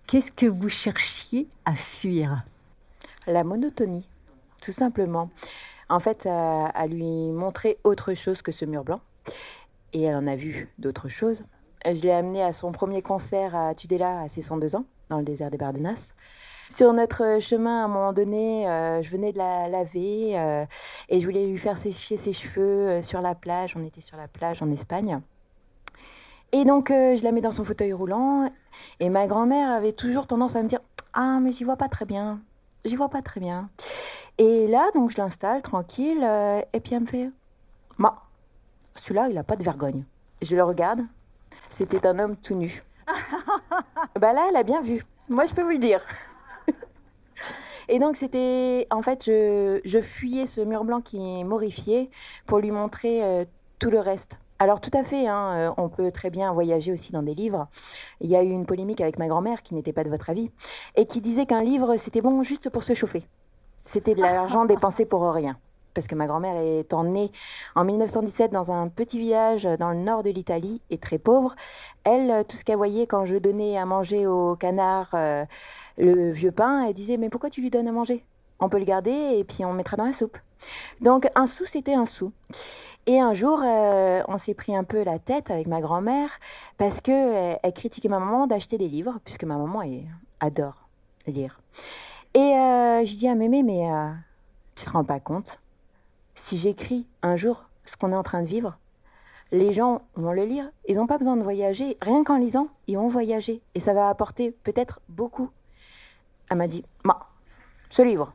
[0.06, 2.44] qu'est-ce que vous cherchiez à fuir?
[3.26, 4.06] La monotonie,
[4.60, 5.30] tout simplement.
[5.88, 9.00] En fait, à, lui montrer autre chose que ce mur blanc.
[9.92, 11.44] Et elle en a vu d'autres choses.
[11.84, 15.24] Je l'ai amenée à son premier concert à Tudela à ses 102 ans, dans le
[15.24, 16.14] désert des Bardenas.
[16.72, 20.64] Sur notre chemin, à un moment donné, euh, je venais de la laver euh,
[21.10, 23.74] et je voulais lui faire sécher ses cheveux euh, sur la plage.
[23.76, 25.20] On était sur la plage en Espagne.
[26.52, 28.50] Et donc, euh, je la mets dans son fauteuil roulant.
[29.00, 30.80] Et ma grand-mère avait toujours tendance à me dire
[31.12, 32.40] Ah, mais j'y vois pas très bien.
[32.86, 33.66] J'y vois pas très bien.
[34.38, 36.22] Et là, donc, je l'installe tranquille.
[36.22, 37.30] Euh, et puis, elle me fait
[37.98, 38.22] Ma,
[38.94, 40.04] celui-là, il a pas de vergogne.
[40.40, 41.02] Je le regarde.
[41.68, 42.82] C'était un homme tout nu.
[44.18, 45.04] bah là, elle a bien vu.
[45.28, 46.00] Moi, je peux vous le dire.
[47.88, 48.86] Et donc, c'était.
[48.90, 52.10] En fait, je, je, fuyais ce mur blanc qui m'horrifiait
[52.46, 53.44] pour lui montrer euh,
[53.78, 54.38] tout le reste.
[54.58, 57.66] Alors tout à fait, hein, euh, on peut très bien voyager aussi dans des livres.
[58.20, 60.52] Il y a eu une polémique avec ma grand-mère qui n'était pas de votre avis
[60.94, 63.24] et qui disait qu'un livre c'était bon juste pour se chauffer.
[63.84, 65.56] C'était de l'argent dépensé pour rien.
[65.94, 67.32] Parce que ma grand-mère étant née
[67.74, 71.54] en 1917 dans un petit village dans le nord de l'Italie et très pauvre,
[72.04, 75.44] elle, tout ce qu'elle voyait quand je donnais à manger au canard euh,
[75.98, 78.24] le vieux pain, elle disait Mais pourquoi tu lui donnes à manger?
[78.60, 80.38] On peut le garder et puis on mettra dans la soupe.
[81.00, 82.32] Donc un sou, c'était un sou.
[83.06, 86.38] Et un jour, euh, on s'est pris un peu la tête avec ma grand-mère
[86.78, 89.82] parce que euh, elle critiquait ma maman d'acheter des livres, puisque ma maman
[90.38, 90.88] adore
[91.26, 91.60] lire.
[92.34, 93.88] Et euh, je dis à mémé, mais
[94.76, 95.58] tu te rends pas compte
[96.36, 98.78] Si j'écris un jour ce qu'on est en train de vivre,
[99.50, 100.70] les gens vont le lire.
[100.88, 101.98] Ils n'ont pas besoin de voyager.
[102.00, 103.60] Rien qu'en lisant, ils vont voyager.
[103.74, 105.50] Et ça va apporter peut-être beaucoup.
[106.52, 107.18] Elle m'a dit, ma,
[107.88, 108.34] ce livre,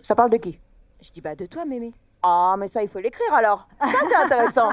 [0.00, 0.58] ça parle de qui?
[1.02, 1.92] Je dis, bah de toi, mémé.
[2.22, 3.68] Ah, mais ça, il faut l'écrire alors.
[3.78, 4.70] Ça, c'est intéressant.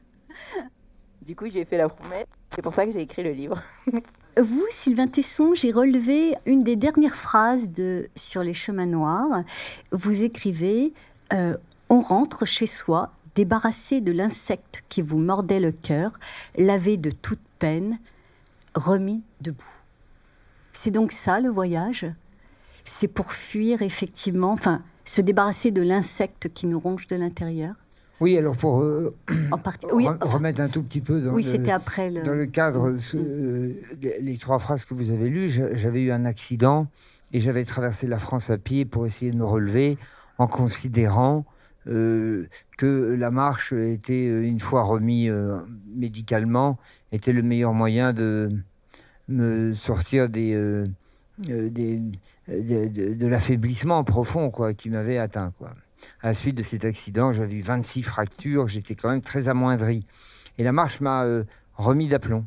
[1.20, 2.24] du coup, j'ai fait la promesse.
[2.54, 3.60] C'est pour ça que j'ai écrit le livre.
[4.38, 9.42] Vous, Sylvain Tesson, j'ai relevé une des dernières phrases de Sur les chemins noirs.
[9.90, 10.94] Vous écrivez
[11.34, 11.58] euh,
[11.90, 16.12] On rentre chez soi débarrassé de l'insecte qui vous mordait le cœur,
[16.56, 17.98] lavé de toute peine,
[18.74, 19.71] remis debout.
[20.72, 22.06] C'est donc ça le voyage?
[22.84, 27.74] C'est pour fuir effectivement, enfin, se débarrasser de l'insecte qui nous ronge de l'intérieur?
[28.20, 29.16] Oui, alors pour euh,
[29.50, 32.22] en partie, oui, remettre un tout petit peu dans, oui, le, après le...
[32.22, 36.86] dans le cadre, euh, les trois phrases que vous avez lues, j'avais eu un accident
[37.32, 39.98] et j'avais traversé la France à pied pour essayer de me relever
[40.38, 41.44] en considérant
[41.88, 42.46] euh,
[42.78, 45.28] que la marche était, une fois remis
[45.92, 46.78] médicalement,
[47.10, 48.50] était le meilleur moyen de
[49.28, 50.84] me sortir des,
[51.38, 52.00] des
[52.48, 55.52] de, l'affaiblissement profond quoi, qui m'avait atteint.
[55.58, 55.74] Quoi
[56.22, 60.04] à la suite de cet accident, j'avais eu 26 fractures, j'étais quand même très amoindri.
[60.58, 62.44] Et la marche m'a euh, remis d'aplomb.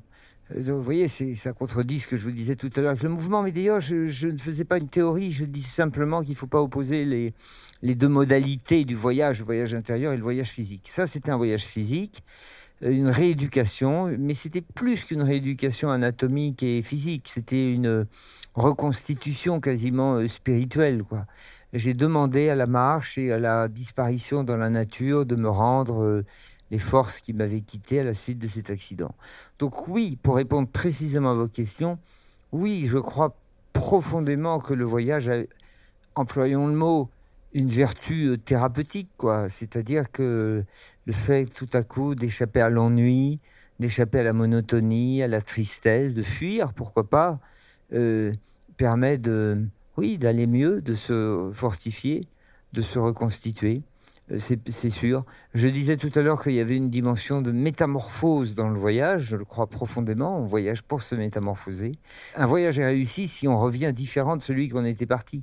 [0.55, 2.95] Euh, vous voyez, ça contredit ce que je vous disais tout à l'heure.
[3.01, 6.37] Le mouvement, mais d'ailleurs, je, ne faisais pas une théorie, je dis simplement qu'il ne
[6.37, 7.33] faut pas opposer les,
[7.81, 10.89] les deux modalités du voyage, le voyage intérieur et le voyage physique.
[10.89, 12.23] Ça, c'était un voyage physique, euh,
[12.81, 18.05] une rééducation, mais c'était plus qu'une rééducation anatomique et physique, c'était une
[18.53, 21.25] reconstitution quasiment spirituelle, quoi
[21.75, 26.03] j'ai demandé à la marche et à la disparition dans la nature de me rendre
[26.03, 26.25] euh,
[26.71, 29.13] les forces qui m'avaient quitté à la suite de cet accident.
[29.59, 31.99] Donc oui, pour répondre précisément à vos questions,
[32.53, 33.35] oui, je crois
[33.73, 35.29] profondément que le voyage
[36.15, 37.09] employons le mot,
[37.55, 39.49] une vertu euh, thérapeutique, quoi.
[39.49, 40.63] C'est-à-dire que
[41.05, 43.39] le fait tout à coup d'échapper à l'ennui,
[43.79, 47.39] d'échapper à la monotonie, à la tristesse, de fuir, pourquoi pas,
[47.93, 48.33] euh,
[48.75, 49.65] permet de
[49.95, 52.27] oui, d'aller mieux, de se fortifier,
[52.73, 53.83] de se reconstituer.
[54.31, 55.23] Euh, c'est sûr.
[55.53, 59.23] Je disais tout à l'heure qu'il y avait une dimension de métamorphose dans le voyage.
[59.23, 60.39] Je le crois profondément.
[60.39, 61.93] On voyage pour se métamorphoser.
[62.35, 65.41] Un voyage est réussi si on revient différent de celui qu'on était parti.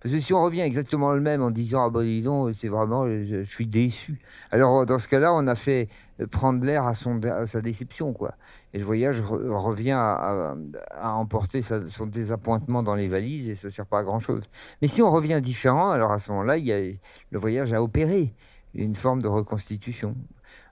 [0.00, 2.68] Parce que si on revient exactement le même en disant ah ben dis donc c'est
[2.68, 4.18] vraiment je, suis déçu.
[4.50, 5.88] Alors dans ce cas-là on a fait
[6.20, 8.34] euh, prendre l'air à sa déception quoi.
[8.72, 10.54] Et le voyage revient à,
[11.02, 14.48] emporter son désappointement dans les valises et ça sert pas à grand chose.
[14.80, 18.32] Mais si on revient différent alors à ce moment-là a le voyage a opéré
[18.74, 20.14] une forme de reconstitution.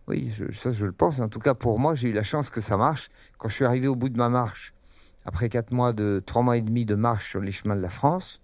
[0.07, 1.21] Oui, ça je le pense.
[1.21, 3.11] En tout cas pour moi j'ai eu la chance que ça marche.
[3.37, 4.73] Quand je suis arrivé au bout de ma marche
[5.27, 7.91] après quatre mois de trois mois et demi de marche sur les chemins de la
[7.91, 8.41] France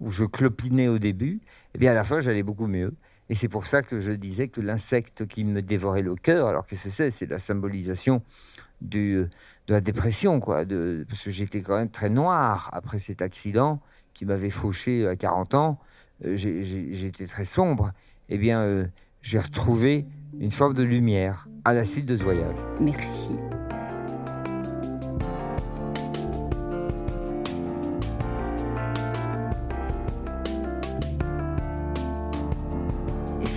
[0.00, 1.40] où je clopinais au début,
[1.74, 2.94] eh bien à la fin j'allais beaucoup mieux.
[3.30, 6.66] Et c'est pour ça que je disais que l'insecte qui me dévorait le cœur, alors
[6.66, 8.22] que c'est c'est la symbolisation
[8.80, 9.26] du,
[9.66, 10.64] de la dépression, quoi,
[11.08, 13.80] parce que j'étais quand même très noir après cet accident
[14.14, 15.78] qui m'avait fauché à 40 ans.
[16.24, 17.92] Euh, j'étais très sombre.
[18.28, 18.86] Eh bien, euh,
[19.22, 20.06] j'ai retrouvé
[20.40, 22.56] une forme de lumière à la suite de ce voyage.
[22.80, 23.30] Merci.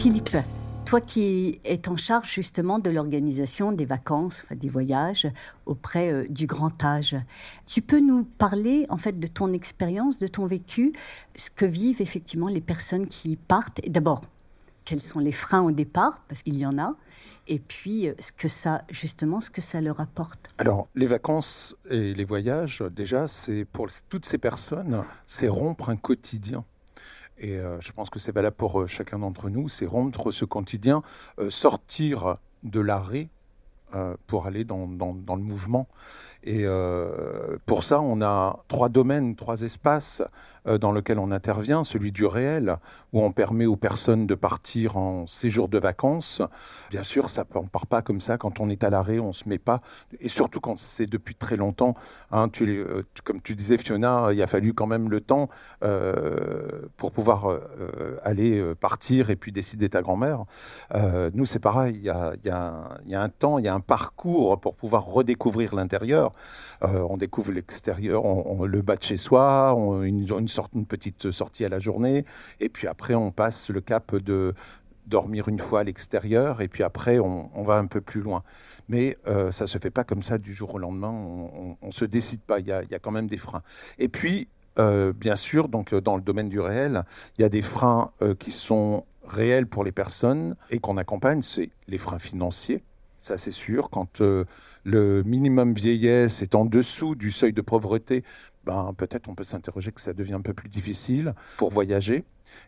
[0.01, 0.35] Philippe,
[0.83, 5.27] toi qui es en charge justement de l'organisation des vacances, des voyages
[5.67, 7.15] auprès euh, du grand âge,
[7.67, 10.91] tu peux nous parler en fait de ton expérience, de ton vécu,
[11.35, 13.79] ce que vivent effectivement les personnes qui partent?
[13.87, 14.21] D'abord,
[14.85, 16.95] quels sont les freins au départ, parce qu'il y en a,
[17.47, 20.49] et puis euh, ce que ça justement ce que ça leur apporte?
[20.57, 25.95] Alors les vacances et les voyages déjà c'est pour toutes ces personnes c'est rompre un
[25.95, 26.65] quotidien
[27.41, 30.45] et euh, je pense que c'est valable pour euh, chacun d'entre nous, c'est rompre ce
[30.45, 31.01] quotidien,
[31.39, 33.27] euh, sortir de l'arrêt
[34.25, 35.85] pour aller dans, dans, le mouvement.
[36.45, 36.65] Et
[37.65, 40.23] pour ça, on a trois domaines, trois espaces
[40.65, 42.77] dans lequel on intervient, celui du réel,
[43.13, 46.41] où on permet aux personnes de partir en séjour de vacances.
[46.89, 48.37] Bien sûr, ça ne part pas comme ça.
[48.37, 49.81] Quand on est à l'arrêt, on ne se met pas.
[50.19, 51.95] Et surtout quand c'est depuis très longtemps.
[52.31, 55.49] Hein, euh, comme tu disais, Fiona, il a fallu quand même le temps
[55.83, 57.59] euh, pour pouvoir
[58.23, 60.45] aller partir et puis décider ta grand-mère.
[61.33, 61.95] nous, c'est pareil.
[61.95, 62.09] Il y,
[62.49, 66.33] a, un temps, il y a un parcours pour pouvoir redécouvrir l'intérieur.
[66.81, 68.23] on découvre l'extérieur,
[68.65, 72.25] le bas de chez soi, une, une une petite sortie à la journée,
[72.59, 74.53] et puis après on passe le cap de
[75.07, 78.43] dormir une fois à l'extérieur, et puis après on, va un peu plus loin.
[78.89, 82.05] Mais euh, ça se fait pas comme ça du jour au lendemain, on, ne se
[82.05, 83.63] décide pas, il y a, quand même des freins.
[83.99, 84.47] Et puis,
[84.79, 87.03] euh, bien sûr, donc dans le domaine du réel,
[87.37, 91.41] il y a des freins euh, qui sont réels pour les personnes et qu'on accompagne,
[91.41, 92.83] c'est les freins financiers.
[93.17, 93.89] Ça, c'est sûr.
[93.91, 94.19] Quand
[94.83, 98.23] le minimum vieillesse est en dessous du seuil de pauvreté,
[98.63, 102.23] ben, peut-être on peut s'interroger que ça devient un peu plus difficile pour voyager.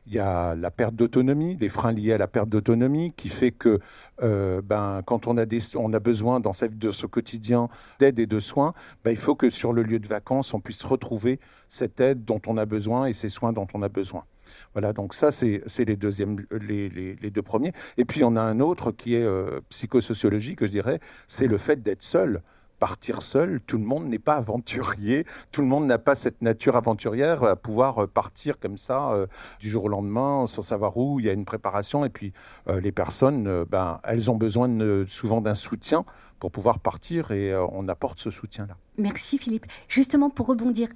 [0.08, 3.52] Il y a la perte d'autonomie, les freins liés à la perte d'autonomie, qui fait
[3.52, 3.80] que
[4.22, 7.70] euh, ben, quand on a, des, on a besoin dans sa de ce quotidien
[8.00, 10.84] d'aide et de soins, ben, il faut que sur le lieu de vacances, on puisse
[10.84, 14.26] retrouver cette aide dont on a besoin et ces soins dont on a besoin.
[14.74, 17.74] Voilà, donc ça, c'est les, deuxièmes, les, les, deux premiers.
[17.98, 21.82] Et puis, on a un autre qui est euh, psychosociologique, je dirais, c'est le fait
[21.82, 22.42] d'être seul
[22.84, 23.62] partir seul.
[23.66, 25.26] Tout le monde n'est pas aventurier.
[25.54, 29.26] Tout le monde n'a pas cette nature aventurière à pouvoir euh, partir comme ça euh,
[29.62, 31.22] du jour au lendemain sans savoir où.
[31.22, 32.34] Il y a une préparation et puis
[32.68, 34.68] euh, les personnes, ben, elles ont besoin
[35.08, 36.04] souvent d'un soutien
[36.42, 38.76] pour pouvoir partir et on apporte ce soutien-là.
[38.98, 39.66] Merci Philippe.
[39.88, 40.90] Justement pour rebondir,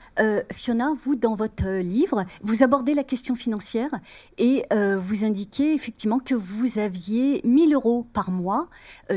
[0.52, 3.92] Fiona, vous dans votre livre, vous abordez la question financière
[4.38, 8.68] et vous indiquez effectivement que vous aviez 1000 euros par mois,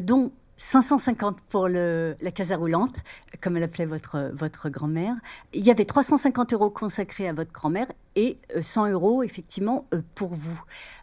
[0.03, 2.95] dont 550 pour la casa roulante,
[3.41, 5.15] comme elle appelait votre, votre grand-mère.
[5.55, 10.03] Il y avait 350 euros consacrés à votre grand-mère et 100 euh, euros, effectivement, euh,
[10.15, 10.63] pour vous.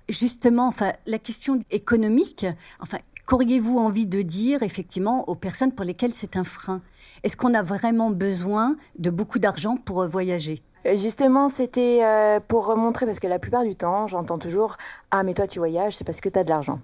[0.09, 2.45] Justement, enfin, la question économique,
[2.79, 6.81] enfin, qu'auriez-vous envie de dire, effectivement, aux personnes pour lesquelles c'est un frein?
[7.23, 10.61] Est-ce qu'on a vraiment besoin de beaucoup d'argent pour euh, voyager?
[10.95, 12.01] Justement, c'était
[12.47, 14.77] pour montrer, parce que la plupart du temps, j'entends toujours
[15.11, 16.79] Ah, mais toi, tu voyages, c'est parce que tu as de l'argent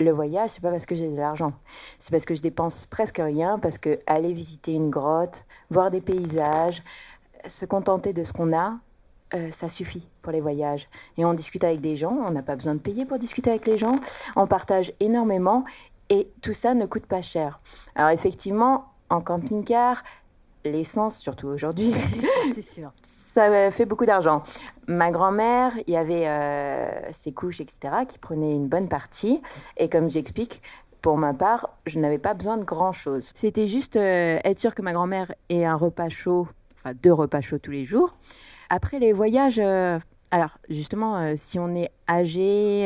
[0.00, 1.52] le voyage, c'est pas parce que j'ai de l'argent.
[1.98, 6.00] C'est parce que je dépense presque rien, parce que aller visiter une grotte, voir des
[6.00, 6.82] paysages,
[7.46, 8.78] se contenter de ce qu'on a,
[9.34, 10.88] euh, ça suffit pour les voyages.
[11.16, 13.66] Et on discute avec des gens, on n'a pas besoin de payer pour discuter avec
[13.66, 13.98] les gens,
[14.36, 15.64] on partage énormément
[16.08, 17.60] et tout ça ne coûte pas cher.
[17.94, 20.02] Alors effectivement, en camping-car,
[20.70, 21.92] l'essence, surtout aujourd'hui,
[23.02, 24.42] ça fait beaucoup d'argent.
[24.86, 27.78] Ma grand-mère, il y avait euh, ses couches, etc.,
[28.08, 29.42] qui prenaient une bonne partie.
[29.76, 30.62] Et comme j'explique,
[31.02, 33.30] pour ma part, je n'avais pas besoin de grand-chose.
[33.34, 37.40] C'était juste euh, être sûr que ma grand-mère ait un repas chaud, enfin deux repas
[37.40, 38.16] chauds tous les jours.
[38.70, 39.98] Après les voyages, euh,
[40.30, 42.84] alors justement, si on est âgé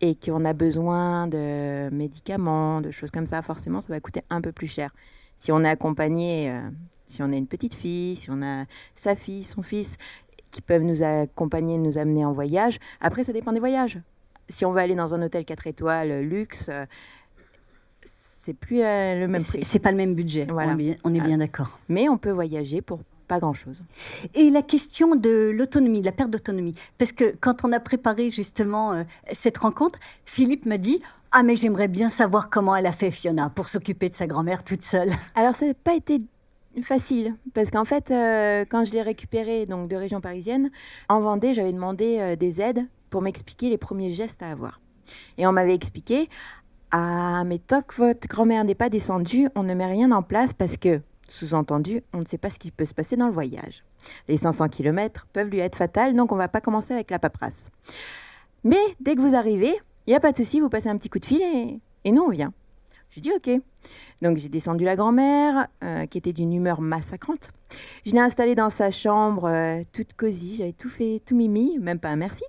[0.00, 4.40] et qu'on a besoin de médicaments, de choses comme ça, forcément, ça va coûter un
[4.40, 4.90] peu plus cher
[5.38, 6.60] si on est accompagné, euh,
[7.08, 8.64] si on a une petite fille, si on a
[8.96, 9.96] sa fille, son fils,
[10.50, 12.78] qui peuvent nous accompagner, nous amener en voyage.
[13.00, 13.98] Après, ça dépend des voyages.
[14.48, 16.86] Si on va aller dans un hôtel 4 étoiles, euh, luxe, euh,
[18.04, 19.62] c'est plus le même prix.
[19.62, 20.74] C'est pas le même budget, voilà.
[21.04, 21.78] on, est bien d'accord.
[21.88, 23.82] Mais on peut voyager pour pas grand-chose.
[24.34, 28.30] Et la question de l'autonomie, de la perte d'autonomie, parce que quand on a préparé
[28.30, 33.10] justement cette rencontre, Philippe m'a dit ah, mais j'aimerais bien savoir comment elle a fait
[33.10, 35.10] Fiona pour s'occuper de sa grand-mère toute seule.
[35.34, 36.22] Alors, ça n'a pas été
[36.82, 40.70] facile parce qu'en fait, euh, quand je l'ai récupérée donc de région parisienne,
[41.08, 44.80] en Vendée, j'avais demandé euh, des aides pour m'expliquer les premiers gestes à avoir.
[45.36, 46.28] Et on m'avait expliqué
[46.90, 50.52] Ah, mais tant que votre grand-mère n'est pas descendue, on ne met rien en place
[50.54, 53.84] parce que, sous-entendu, on ne sait pas ce qui peut se passer dans le voyage.
[54.28, 57.70] Les 500 km peuvent lui être fatales, donc on va pas commencer avec la paperasse.
[58.64, 61.10] Mais dès que vous arrivez, il n'y a pas de souci, vous passez un petit
[61.10, 62.54] coup de fil et, nous, on vient.
[63.10, 63.50] J'ai dit OK.
[64.22, 67.50] Donc j'ai descendu la grand-mère, euh, qui était d'une humeur massacrante.
[68.06, 71.98] Je l'ai installée dans sa chambre, euh, toute cosy, j'avais tout fait, tout mimi, même
[71.98, 72.42] pas un merci.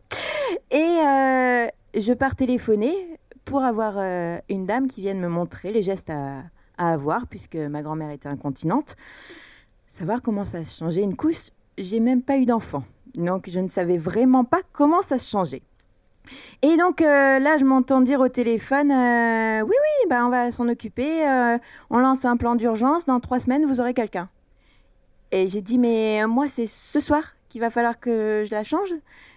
[0.72, 2.94] Et euh, je pars téléphoner
[3.44, 3.98] pour avoir
[4.48, 6.44] une dame qui vienne me montrer les gestes à,
[6.78, 8.96] à avoir, puisque ma grand-mère était incontinente.
[9.90, 11.50] Savoir comment ça se changeait une couche.
[11.78, 12.86] J'ai même pas eu d'enfant.
[13.16, 15.64] Donc je ne savais vraiment pas comment ça se changeait.
[16.62, 20.52] Et donc euh, là, je m'entends dire au téléphone, euh, oui, oui, bah, on va
[20.52, 21.58] s'en occuper, euh,
[21.90, 24.30] on lance un plan d'urgence, dans trois semaines, vous aurez quelqu'un.
[25.32, 28.94] Et j'ai dit, mais moi, c'est ce soir qu'il va falloir que je la change.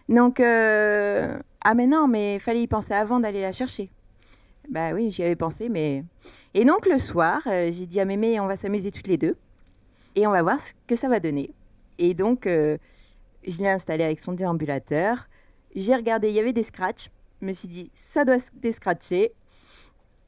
[0.09, 3.90] Donc, ah mais non, mais fallait y penser avant d'aller la chercher.
[4.68, 6.05] Bah oui, j'y avais pensé, mais...
[6.55, 9.37] Et donc le soir, j'ai dit à Mémé, on va s'amuser toutes les deux,
[10.16, 11.51] et on va voir ce que ça va donner.
[11.99, 12.79] Et donc, je
[13.59, 15.29] l'ai installé avec son déambulateur.
[15.74, 17.11] J'ai regardé, il y avait des scratchs.
[17.40, 19.32] Je me suis dit, ça doit se scratcher.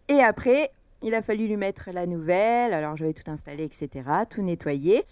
[0.08, 0.70] Et après,
[1.02, 2.72] il a fallu lui mettre la nouvelle.
[2.72, 5.04] Alors, j'avais tout installé, etc., tout nettoyé.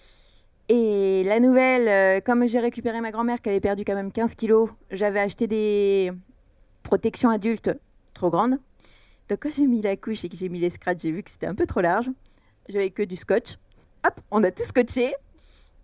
[0.69, 4.35] Et la nouvelle, euh, comme j'ai récupéré ma grand-mère qui avait perdu quand même 15
[4.35, 6.13] kilos, j'avais acheté des
[6.83, 7.71] protections adultes
[8.15, 8.59] trop grandes.
[9.29, 11.31] Donc, quand j'ai mis la couche et que j'ai mis les scratchs, j'ai vu que
[11.31, 12.11] c'était un peu trop large.
[12.69, 13.59] J'avais que du scotch.
[14.07, 15.15] Hop, on a tout scotché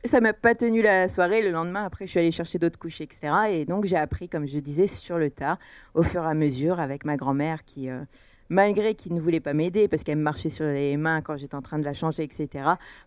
[0.09, 1.43] ça m'a pas tenu la soirée.
[1.43, 3.33] Le lendemain, après, je suis allée chercher d'autres couches, etc.
[3.51, 5.59] Et donc, j'ai appris, comme je disais, sur le tas,
[5.95, 8.01] au fur et à mesure, avec ma grand-mère qui, euh,
[8.49, 11.55] malgré qu'il ne voulait pas m'aider parce qu'elle me marchait sur les mains quand j'étais
[11.55, 12.49] en train de la changer, etc.,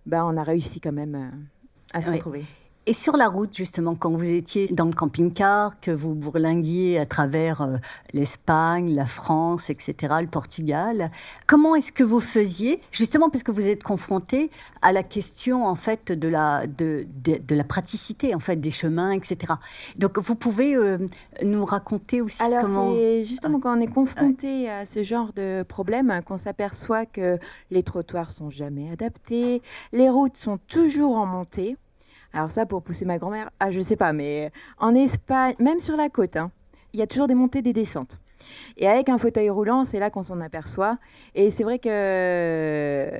[0.05, 2.45] ben, on a réussi quand même euh, à se retrouver.
[2.87, 7.05] Et sur la route, justement, quand vous étiez dans le camping-car, que vous bourlinguiez à
[7.05, 7.77] travers euh,
[8.11, 11.11] l'Espagne, la France, etc., le Portugal,
[11.45, 14.49] comment est-ce que vous faisiez, justement parce que vous êtes confronté
[14.81, 19.11] à la question, en fait, de la, de, de, la praticité, en fait, des chemins,
[19.11, 19.53] etc.
[19.95, 20.97] Donc, vous pouvez euh,
[21.43, 22.95] nous raconter aussi Alors, comment...
[22.95, 27.37] c'est justement quand on est confronté à ce genre de problème qu'on s'aperçoit que
[27.69, 29.61] les trottoirs sont jamais adaptés,
[29.93, 31.77] les routes sont toujours en montée.
[32.33, 35.97] Alors ça, pour pousser ma grand-mère, ah, je sais pas, mais en Espagne, même sur
[35.97, 36.51] la côte, hein,
[36.93, 38.19] il y a toujours des montées, des descentes.
[38.77, 40.97] Et avec un fauteuil roulant, c'est là qu'on s'en aperçoit.
[41.35, 43.11] Et c'est vrai que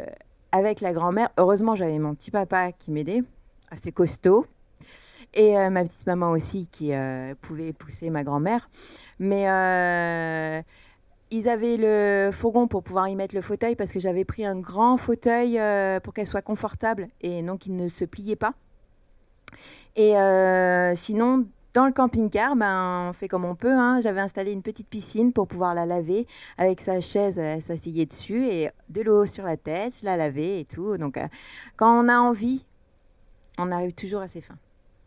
[0.52, 3.24] avec la grand-mère, heureusement, j'avais mon petit papa qui m'aidait,
[3.70, 4.46] assez costaud,
[5.34, 8.70] et euh, ma petite maman aussi qui euh, pouvait pousser ma grand-mère.
[9.20, 10.62] Mais euh,
[11.30, 14.60] ils avaient le fourgon pour pouvoir y mettre le fauteuil parce que j'avais pris un
[14.60, 15.60] grand fauteuil
[16.04, 18.54] pour qu'elle soit confortable et non qu'il ne se pliait pas.
[19.96, 23.74] Et euh, sinon, dans le camping-car, ben, on fait comme on peut.
[23.74, 24.02] Hein.
[24.02, 26.28] J'avais installé une petite piscine pour pouvoir la laver.
[26.58, 30.66] Avec sa chaise, elle s'asseyait dessus et de l'eau sur la tête, la lavais et
[30.66, 30.98] tout.
[30.98, 31.28] Donc, euh,
[31.78, 32.66] quand on a envie,
[33.58, 34.58] on arrive toujours à ses fins.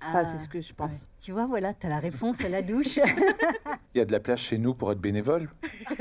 [0.08, 1.08] Enfin, c'est ce que je pense.
[1.20, 2.98] Tu vois, voilà, tu as la réponse à la douche.
[3.94, 5.48] Il y a de la place chez nous pour être bénévole.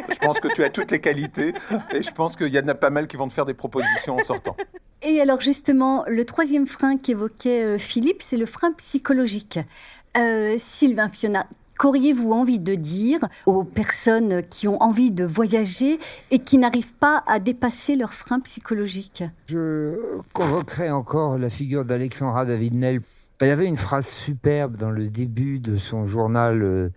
[0.09, 1.53] Je pense que tu as toutes les qualités
[1.91, 4.17] et je pense qu'il y en a pas mal qui vont te faire des propositions
[4.17, 4.55] en sortant.
[5.03, 9.59] Et alors justement, le troisième frein qu'évoquait euh, Philippe, c'est le frein psychologique.
[10.17, 11.45] Euh, Sylvain Fiona,
[11.77, 15.99] qu'auriez-vous envie de dire aux personnes qui ont envie de voyager
[16.31, 19.23] et qui n'arrivent pas à dépasser leur frein psychologique?
[19.47, 23.01] Je convoquerai encore la figure d'Alexandra David-Nel.
[23.43, 26.89] Il y avait une phrase superbe dans le début de son journal euh,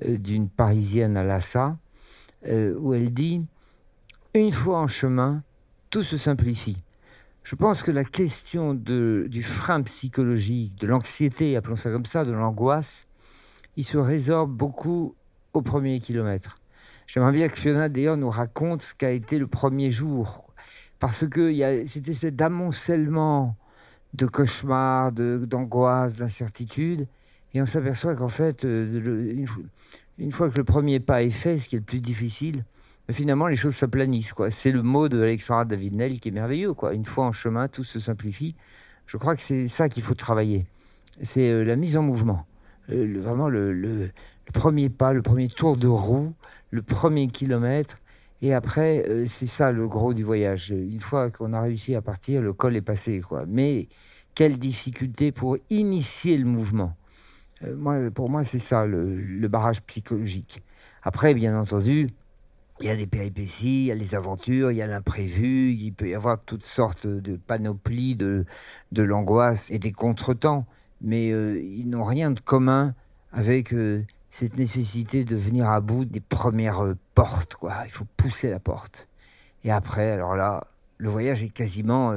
[0.00, 1.76] d'une Parisienne à Lassa,
[2.44, 3.38] où elle dit⁇
[4.34, 5.44] Une fois en chemin,
[5.90, 6.82] tout se simplifie.
[7.44, 12.32] Je pense que la question du frein psychologique, de l'anxiété, appelons ça comme ça, de
[12.32, 13.06] l'angoisse,
[13.76, 15.14] il se résorbe beaucoup
[15.52, 16.58] au premier kilomètre.
[17.06, 20.52] J'aimerais bien que Fiona d'ailleurs nous raconte ce qu'a été le premier jour,
[20.98, 23.56] parce qu'il y a cette espèce d'amoncellement
[24.14, 27.06] de cauchemars, d'angoisse, d'incertitude,
[27.54, 29.44] et on s'aperçoit qu'en fait, euh,
[30.18, 32.64] une fois que le premier pas est fait, ce qui est le plus difficile,
[33.10, 34.34] finalement, les choses s'aplanissent.
[34.50, 36.72] C'est le mot de Alexandra David-Nel qui est merveilleux.
[36.72, 36.94] Quoi.
[36.94, 38.54] Une fois en chemin, tout se simplifie.
[39.06, 40.64] Je crois que c'est ça qu'il faut travailler.
[41.20, 42.46] C'est euh, la mise en mouvement.
[42.88, 44.10] le, vraiment le,
[44.54, 46.32] premier pas, le premier tour de roue,
[46.70, 47.98] le premier kilomètre.
[48.42, 50.70] Et après, euh, c'est ça le gros du voyage.
[50.70, 53.20] Une fois qu'on a réussi à partir, le col est passé.
[53.20, 53.44] Quoi.
[53.46, 53.88] Mais
[54.34, 56.96] quelle difficulté pour initier le mouvement.
[57.64, 60.62] Euh, moi, pour moi, c'est ça le barrage psychologique.
[61.02, 62.08] Après, bien entendu,
[62.80, 65.92] il y a des péripéties, il y a des aventures, il y a l'imprévu, il
[65.92, 68.44] peut y avoir toutes sortes de panoplies de,
[68.90, 70.66] de l'angoisse et des contretemps,
[71.00, 72.94] mais euh, ils n'ont rien de commun
[73.30, 73.72] avec
[74.32, 77.54] cette nécessité de venir à bout des premières euh, portes.
[77.54, 77.74] Quoi.
[77.84, 79.06] Il faut pousser la porte.
[79.62, 80.66] Et après, alors là,
[80.96, 82.14] le voyage est quasiment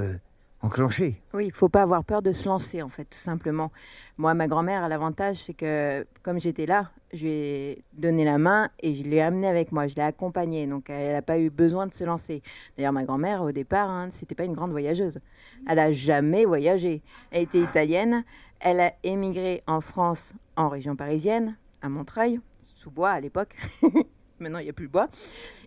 [0.61, 1.21] enclenché.
[1.33, 3.69] Oui, il faut pas avoir peur de se lancer, en fait, tout simplement.
[4.17, 8.37] Moi, ma grand-mère a l'avantage, c'est que comme j'étais là, je lui ai donné la
[8.37, 10.67] main et je l'ai amenée avec moi, je l'ai accompagnée.
[10.67, 12.41] Donc, elle n'a pas eu besoin de se lancer.
[12.77, 15.19] D'ailleurs, ma grand-mère, au départ, hein, c'était pas une grande voyageuse.
[15.67, 17.01] Elle n'a jamais voyagé.
[17.31, 18.23] Elle était italienne.
[18.61, 23.55] Elle a émigré en France, en région parisienne, à Montreuil, sous bois à l'époque.
[24.39, 25.07] Maintenant, il n'y a plus de bois.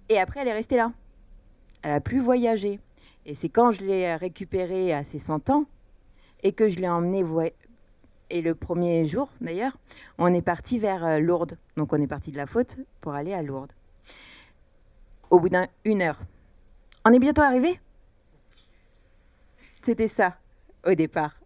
[0.09, 0.93] Et après, elle est restée là.
[1.83, 2.81] Elle a plus voyagé.
[3.25, 5.65] Et c'est quand je l'ai récupérée à ses 100 ans
[6.43, 7.23] et que je l'ai emmenée
[8.31, 9.79] et le premier jour, d'ailleurs,
[10.19, 11.57] on est parti vers euh, Lourdes.
[11.77, 13.73] Donc on est parti de la faute pour aller à Lourdes.
[15.31, 15.49] Au bout
[15.85, 16.21] d'une heure.
[17.07, 17.81] On est bientôt arrivé?
[19.81, 20.37] C'était ça,
[20.87, 21.41] au départ.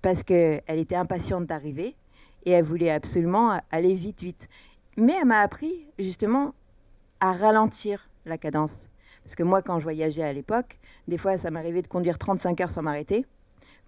[0.00, 1.96] Parce qu'elle était impatiente d'arriver
[2.46, 4.48] et elle voulait absolument aller vite, vite.
[4.96, 6.54] Mais elle m'a appris, justement,
[7.20, 8.88] à ralentir la cadence.
[9.24, 10.78] Parce que moi, quand je voyageais à l'époque,
[11.08, 13.26] des fois, ça m'arrivait de conduire 35 heures sans m'arrêter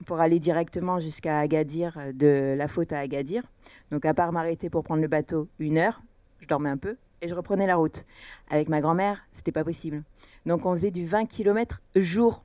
[0.05, 3.43] pour aller directement jusqu'à Agadir, euh, de la faute à Agadir.
[3.91, 6.03] Donc à part m'arrêter pour prendre le bateau une heure,
[6.41, 8.05] je dormais un peu et je reprenais la route.
[8.51, 10.03] Avec ma grand-mère, c'était pas possible.
[10.47, 12.45] Donc on faisait du 20 km jour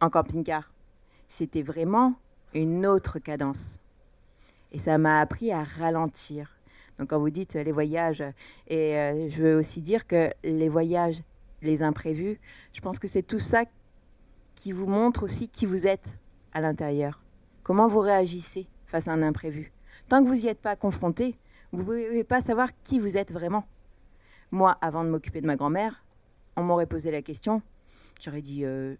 [0.00, 0.72] en camping-car.
[1.28, 2.14] C'était vraiment
[2.54, 3.79] une autre cadence.
[4.72, 6.56] Et ça m'a appris à ralentir.
[6.98, 8.22] Donc quand vous dites les voyages,
[8.68, 11.22] et euh, je veux aussi dire que les voyages,
[11.62, 12.38] les imprévus,
[12.72, 13.64] je pense que c'est tout ça
[14.54, 16.18] qui vous montre aussi qui vous êtes
[16.52, 17.22] à l'intérieur
[17.62, 19.72] Comment vous réagissez face à un imprévu
[20.08, 21.36] Tant que vous n'y êtes pas confronté,
[21.72, 23.64] vous ne pouvez pas savoir qui vous êtes vraiment.
[24.50, 26.04] Moi, avant de m'occuper de ma grand-mère,
[26.56, 27.62] on m'aurait posé la question,
[28.20, 28.96] j'aurais dit, euh,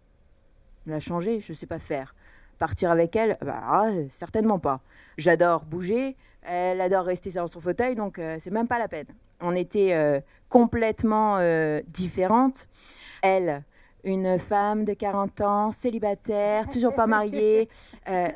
[0.86, 2.14] la changer, je ne sais pas faire.
[2.60, 4.80] Partir avec elle, bah, ah, certainement pas.
[5.18, 9.06] J'adore bouger, elle adore rester dans son fauteuil, donc euh, c'est même pas la peine.
[9.40, 12.68] On était euh, complètement euh, différentes.
[13.22, 13.64] Elle,
[14.04, 17.68] une femme de 40 ans, célibataire, toujours pas mariée,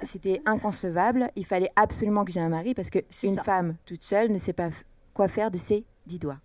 [0.02, 1.30] c'était inconcevable.
[1.36, 4.68] Il fallait absolument que j'ai un mari parce qu'une femme toute seule ne sait pas
[5.14, 6.40] quoi faire de ses dix doigts.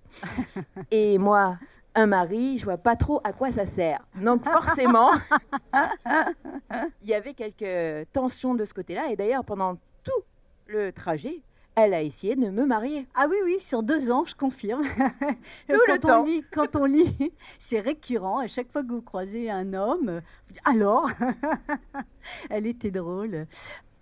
[0.92, 1.58] Et moi,
[2.00, 4.00] un mari, je vois pas trop à quoi ça sert.
[4.16, 5.12] Donc forcément,
[7.02, 9.12] il y avait quelques tensions de ce côté-là.
[9.12, 10.24] Et d'ailleurs, pendant tout
[10.68, 11.42] le trajet,
[11.76, 13.08] elle a essayé de me marier.
[13.16, 14.84] Ah oui, oui, sur deux ans, je confirme.
[15.70, 16.26] Tout quand le temps.
[16.26, 17.16] Lit, quand on lit,
[17.60, 18.40] c'est récurrent.
[18.40, 20.22] À chaque fois que vous croisez un homme,
[20.66, 21.10] alors,
[22.50, 23.48] elle était drôle.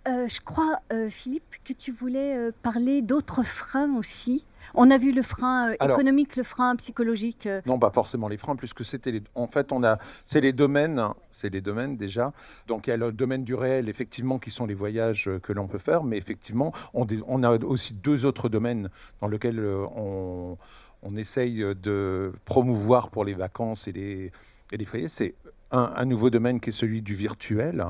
[0.08, 4.44] Euh, je crois, euh, Philippe, que tu voulais euh, parler d'autres freins aussi.
[4.74, 7.48] On a vu le frein économique, le frein psychologique.
[7.66, 9.22] Non, pas forcément les freins, puisque c'était les...
[9.34, 12.32] en fait on a c'est les domaines, c'est les domaines déjà.
[12.66, 15.66] Donc il y a le domaine du réel effectivement qui sont les voyages que l'on
[15.66, 18.90] peut faire, mais effectivement on, on, a aussi deux autres domaines
[19.20, 20.56] dans lesquels on,
[21.02, 24.32] on essaye de promouvoir pour les vacances et les,
[24.72, 25.08] et les foyers.
[25.08, 25.34] C'est
[25.70, 27.84] un, un, nouveau domaine qui est celui du virtuel.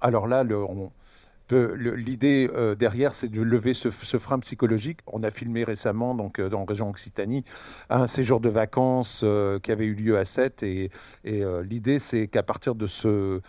[0.00, 0.90] Alors là, le, on,
[1.52, 5.00] L'idée euh, derrière, c'est de lever ce, frein psychologique.
[5.06, 7.44] On a filmé récemment, donc euh, dans région Occitanie,
[7.90, 10.62] un séjour de vacances euh, qui avait eu lieu à Sète.
[10.62, 10.90] Et,
[11.24, 13.40] et l'idée, c'est qu'à partir de ce,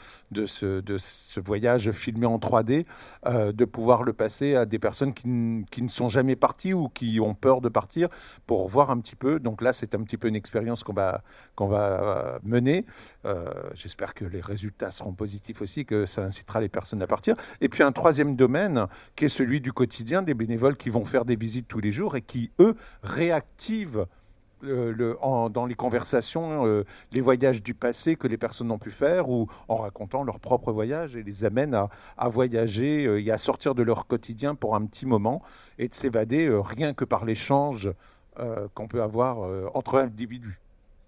[1.37, 2.85] voyage filmé en 3D,
[3.25, 7.19] de pouvoir le passer à des personnes qui, qui, ne sont jamais parties ou qui
[7.19, 8.09] ont peur de partir
[8.47, 9.39] pour voir un petit peu.
[9.39, 11.21] Donc là, c'est un petit peu une expérience qu'on va,
[11.55, 12.85] qu'on va mener.
[13.73, 17.35] J'espère que les résultats seront positifs aussi, que ça incitera les personnes à partir.
[17.61, 21.25] Et puis un troisième domaine qui est celui du quotidien des bénévoles qui vont faire
[21.25, 24.05] des visites tous les jours et qui, eux, réactivent
[24.65, 29.29] euh, dans les conversations euh, les voyages du passé que les personnes n'ont pu faire
[29.29, 31.77] ou en racontant leur propre voyage et les amènent
[32.17, 35.41] à, voyager euh, et à sortir de leur quotidien pour un petit moment
[35.79, 37.91] et de s'évader rien que par l'échange
[38.73, 40.62] qu'on peut avoir entre individus.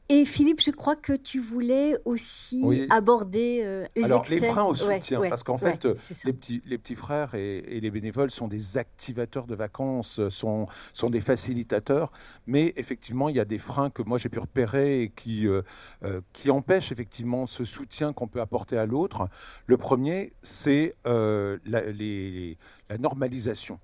[0.07, 4.75] Et Philippe, je crois que tu voulais aussi aborder euh, les Alors, les freins au
[4.75, 5.83] soutien, parce qu'en fait,
[6.25, 11.09] les, petits, les petits frères et, les bénévoles sont des activateurs de vacances, sont, sont
[11.09, 12.11] des facilitateurs,
[12.45, 15.63] mais effectivement, il y a des freins que moi j'ai pu repérer et qui, euh,
[16.03, 19.27] euh, qui empêchent effectivement ce soutien qu'on peut apporter à l'autre.
[19.65, 23.79] Le premier, c'est la, la normalisation.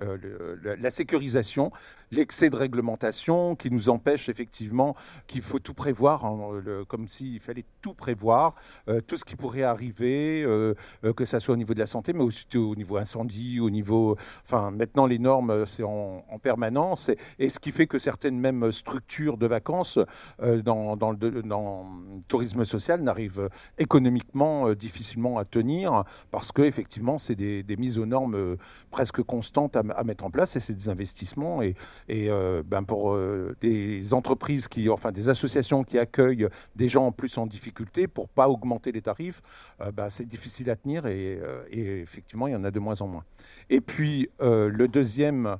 [0.00, 1.72] la sécurisation
[2.10, 4.94] l'excès de réglementation qui nous empêche effectivement
[5.26, 8.54] qu'il faut tout prévoir, hein, comme s'il fallait tout prévoir,
[8.88, 11.86] euh, tout ce qui pourrait arriver, euh, euh, que ça soit au niveau de la
[11.86, 14.16] santé, mais aussi au niveau incendie, au niveau...
[14.44, 19.36] Enfin, maintenant, les normes, c'est en, permanence, et, ce qui fait que certaines mêmes structures
[19.38, 19.98] de vacances
[20.40, 21.86] dans, dans, le, dans,
[22.28, 23.48] tourisme social n'arrivent
[23.78, 28.56] économiquement difficilement à tenir, parce que effectivement, c'est des, mises aux normes
[28.92, 31.60] presque constantes à, mettre en place, et c'est des investissements,
[32.08, 37.06] et euh, ben pour euh, des entreprises qui, enfin des associations qui accueillent des gens
[37.06, 39.42] en plus en difficulté, pour pas augmenter les tarifs,
[39.80, 41.40] euh, ben, c'est difficile à tenir et,
[41.70, 43.24] et, effectivement il y en a de moins en moins.
[43.70, 45.56] Et puis le deuxième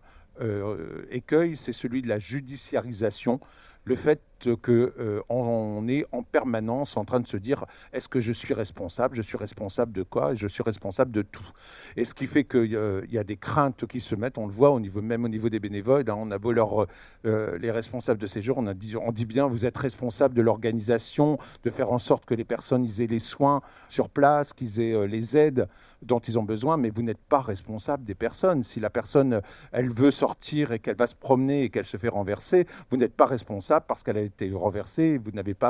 [1.10, 3.40] écueil, c'est celui de la judiciarisation
[3.84, 8.32] le fait qu'on euh, est en permanence en train de se dire est-ce que je
[8.32, 9.16] suis responsable?
[9.16, 10.34] Je suis responsable de quoi?
[10.34, 11.46] Je suis responsable de tout.
[11.96, 14.70] Et ce qui fait qu'il y a des craintes qui se mettent, on le voit
[14.70, 16.08] au niveau, même au niveau des bénévoles.
[16.08, 16.86] Hein, on a beau leur,
[17.26, 20.42] euh, les responsables de ces jours, on, dit, on dit bien vous êtes responsable de
[20.42, 24.94] l'organisation, de faire en sorte que les personnes aient les soins sur place, qu'ils aient
[24.94, 25.68] euh, les aides
[26.02, 28.62] dont ils ont besoin, mais vous n'êtes pas responsable des personnes.
[28.62, 29.40] Si la personne,
[29.72, 33.14] elle veut sortir et qu'elle va se promener et qu'elle se fait renverser, vous n'êtes
[33.14, 35.68] pas responsable parce qu'elle a été renversée, vous n'avez pas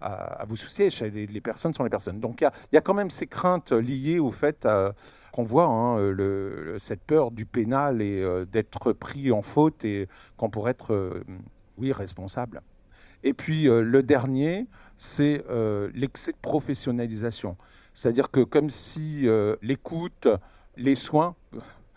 [0.00, 0.88] à, vous soucier.
[1.10, 2.20] Les, personnes sont les personnes.
[2.20, 4.66] Donc il y, a quand même ces craintes liées au fait
[5.32, 6.14] qu'on voit hein,
[6.78, 11.24] cette peur du pénal et euh, d'être pris en faute et qu'on pourrait être, euh,
[11.78, 12.62] oui, responsable.
[13.22, 14.66] Et puis euh, le dernier,
[14.98, 15.44] c'est
[15.94, 17.56] l'excès de professionnalisation.
[17.94, 20.28] C'est-à-dire que comme si euh, l'écoute,
[20.76, 21.34] les soins,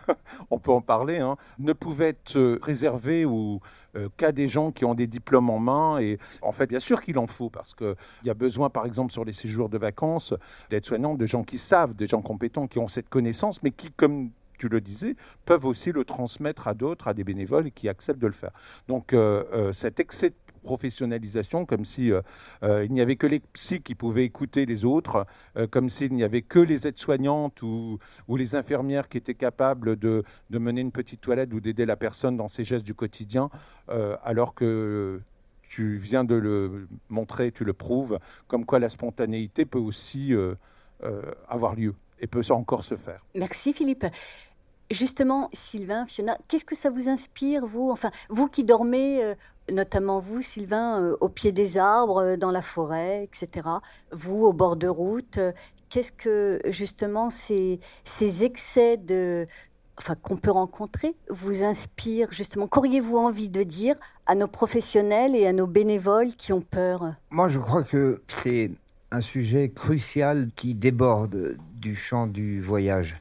[0.52, 3.60] on peut en parler, hein, ne pouvaient être euh, réservés ou
[3.96, 6.00] euh, qu'à des gens qui ont des diplômes en main.
[6.00, 9.12] Et en fait, bien sûr qu'il en faut, parce qu'il y a besoin, par exemple,
[9.12, 10.34] sur les séjours de vacances,
[10.70, 13.92] d'être soignants, de gens qui savent, des gens compétents, qui ont cette connaissance, mais qui,
[13.92, 18.22] comme tu le disais, peuvent aussi le transmettre à d'autres, à des bénévoles qui acceptent
[18.22, 18.52] de le faire.
[18.88, 19.14] Donc
[19.74, 20.34] cet excès
[20.66, 22.22] professionnalisation, comme si euh,
[22.64, 26.14] euh, il n'y avait que les psys qui pouvaient écouter les autres, euh, comme s'il
[26.14, 30.82] n'y avait que les aides-soignantes ou, ou, les infirmières qui étaient capables de, de mener
[30.82, 33.50] une petite toilette ou d'aider la personne dans ses gestes du quotidien,
[34.24, 35.22] alors que
[35.70, 40.34] tu viens de le montrer, tu le prouves, comme quoi la spontanéité peut aussi
[41.48, 41.94] avoir lieu.
[42.20, 43.22] et peut encore se faire.
[43.36, 44.06] Merci Philippe.
[44.92, 47.90] Justement, Sylvain, Fiona, qu'est-ce que ça vous inspire, vous?
[47.90, 49.34] Enfin, vous qui dormez, euh,
[49.72, 53.68] notamment vous, Sylvain, euh, au pied des arbres, euh, dans la forêt, etc.
[54.12, 55.40] Vous, au bord de route,
[55.90, 59.48] qu'est-ce que, justement, ces, ces excès de,
[59.98, 62.68] enfin, qu'on peut rencontrer vous inspirent, justement?
[62.68, 63.96] Qu'auriez-vous envie de dire
[64.28, 67.16] à nos professionnels et à nos bénévoles qui ont peur?
[67.32, 68.70] Moi, je crois que c'est
[69.10, 73.20] un sujet crucial qui déborde du champ du voyage.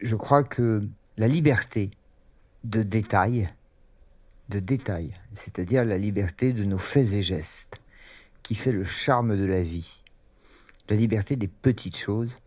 [0.00, 0.82] Je crois que
[1.16, 1.90] la liberté
[2.64, 3.48] de détail,
[4.48, 7.80] de détail, c'est-à-dire la liberté de nos faits et gestes,
[8.42, 10.02] qui fait le charme de la vie,
[10.88, 12.38] la liberté des petites choses,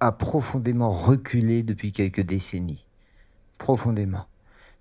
[0.00, 2.86] a profondément reculé depuis quelques décennies.
[3.58, 4.26] Profondément.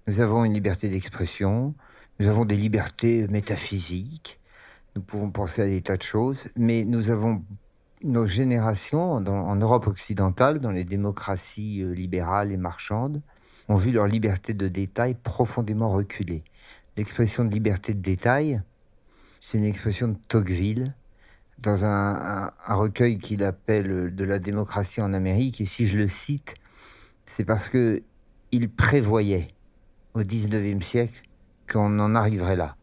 [0.08, 1.74] Nous avons une liberté d'expression,
[2.20, 4.40] nous avons des libertés métaphysiques,
[4.96, 7.44] nous pouvons penser à des tas de choses, mais nous avons
[8.04, 13.22] nos générations en Europe occidentale, dans les démocraties euh, libérales et marchandes,
[13.68, 16.44] ont vu leur liberté de détail profondément reculer.
[16.98, 18.62] L'expression de liberté de détail,
[19.42, 20.94] c'est une expression de Tocqueville
[21.60, 25.62] dans un, recueil qu'il appelle de la démocratie en Amérique.
[25.62, 26.56] Et si je le cite,
[27.26, 28.02] c'est parce que
[28.52, 29.50] il prévoyait
[30.14, 31.22] au XIXe siècle
[31.72, 32.76] qu'on en arriverait là.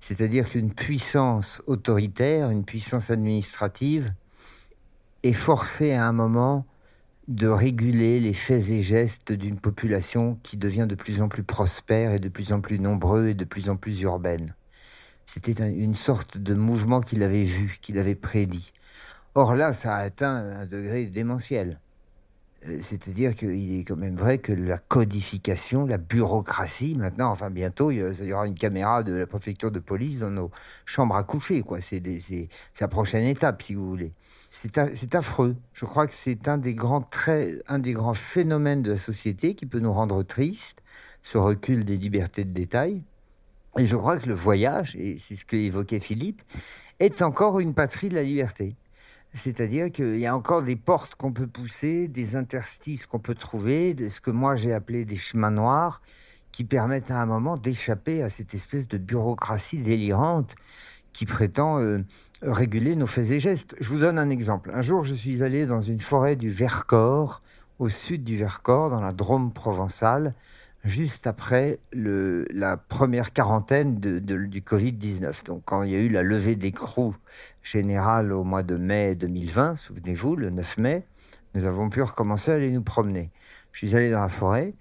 [0.00, 4.12] C'est-à-dire qu'une puissance autoritaire, une puissance administrative,
[5.22, 6.66] est forcé à un moment
[7.28, 12.12] de réguler les faits et gestes d'une population qui devient de plus en plus prospère
[12.12, 14.54] et de plus en plus nombreux et de plus en plus urbaine.
[15.26, 18.72] C'était une sorte de mouvement qu'il avait vu, qu'il avait prédit.
[19.34, 21.80] Or là, ça a atteint un degré démentiel.
[22.66, 27.90] Euh, c'est-à-dire qu'il est quand même vrai que la codification, la bureaucratie, maintenant, enfin bientôt,
[27.90, 30.50] il y aura une caméra de la préfecture de police dans nos
[30.84, 31.62] chambres à coucher.
[31.62, 31.80] quoi.
[31.80, 32.02] C'est
[32.80, 34.12] la prochaine étape, si vous voulez.
[34.54, 35.56] C'est affreux.
[35.72, 37.06] Je crois que c'est un des grands
[37.68, 40.82] un des grands phénomènes de la société qui peut nous rendre tristes,
[41.22, 43.02] ce recul des libertés de détail.
[43.78, 46.42] Et je crois que le voyage, et c'est ce qu'évoquait Philippe,
[47.00, 48.76] est encore une patrie de la liberté.
[49.34, 53.96] C'est-à-dire qu'il y a encore des portes qu'on peut pousser, des interstices qu'on peut trouver,
[54.10, 56.02] ce que moi j'ai appelé des chemins noirs,
[56.52, 60.54] qui permettent à un moment d'échapper à cette espèce de bureaucratie délirante
[61.14, 61.98] qui prétend euh,
[62.42, 63.76] réguler nos faits et gestes.
[63.80, 64.72] Je vous donne un exemple.
[64.74, 67.42] Un jour, je suis allé dans une forêt du Vercors,
[67.78, 70.34] au sud du Vercors, dans la Drôme provençale,
[70.84, 75.46] juste après la première quarantaine de, du Covid-19.
[75.46, 77.14] Donc, quand il y a eu la levée d'écrou
[77.62, 81.06] générale au mois de mai 2020, souvenez-vous, le 9 mai,
[81.54, 83.30] nous avons pu recommencer à aller nous promener.
[83.72, 84.74] Je suis allé dans la forêt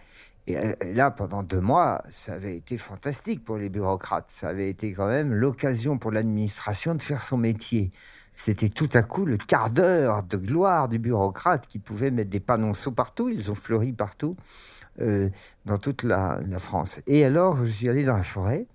[0.47, 4.31] et là, pendant deux mois, ça avait été fantastique pour les bureaucrates.
[4.31, 7.91] Ça avait été quand même l'occasion pour l'administration de faire son métier.
[8.35, 12.39] C'était tout à coup le quart d'heure de gloire du bureaucrate qui pouvait mettre des
[12.39, 13.29] panonceaux partout.
[13.29, 14.35] Ils ont fleuri partout,
[14.99, 15.29] euh,
[15.65, 17.01] dans toute la, France.
[17.05, 18.65] Et alors, je suis allé dans la forêt.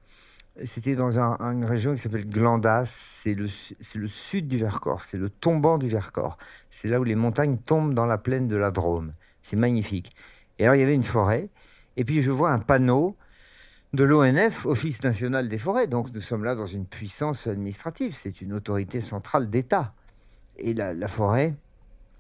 [0.64, 2.86] C'était dans une région qui s'appelle Glandas.
[2.86, 3.48] C'est le,
[3.94, 5.02] le sud du Vercors.
[5.02, 6.38] C'est le tombant du Vercors.
[6.70, 9.12] C'est là où les montagnes tombent dans la plaine de la Drôme.
[9.42, 10.14] C'est magnifique.
[10.58, 11.48] Et alors, il y avait une forêt.
[11.96, 13.16] Et puis, je vois un panneau
[13.92, 15.86] de l'ONF, Office national des forêts.
[15.86, 18.14] Donc, nous sommes là dans une puissance administrative.
[18.18, 19.94] C'est une autorité centrale d'État.
[20.58, 21.54] Et la, forêt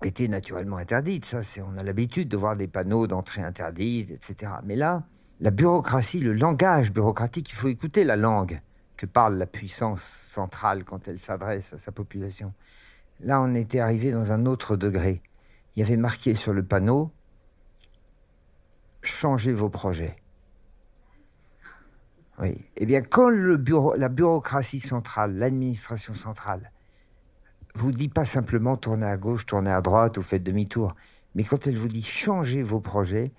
[0.02, 1.24] était naturellement interdite.
[1.24, 4.52] Ça, on a l'habitude de voir des panneaux d'entrée interdite, etc.
[4.64, 5.04] Mais là,
[5.40, 8.60] la bureaucratie, le langage bureaucratique, il faut écouter la langue
[8.96, 12.54] que parle la puissance centrale quand elle s'adresse à sa population.
[13.20, 15.22] Là, on était arrivé dans un autre degré.
[15.74, 17.10] Il y avait marqué sur le panneau
[19.06, 20.16] changer vos projets.
[22.38, 22.66] Oui.
[22.76, 26.70] Eh bien, quand le bureau, la bureaucratie centrale, l'administration centrale,
[27.74, 30.94] vous dit pas simplement tournez à gauche, tournez à droite ou faites demi-tour,
[31.34, 33.32] mais quand elle vous dit changer vos projets,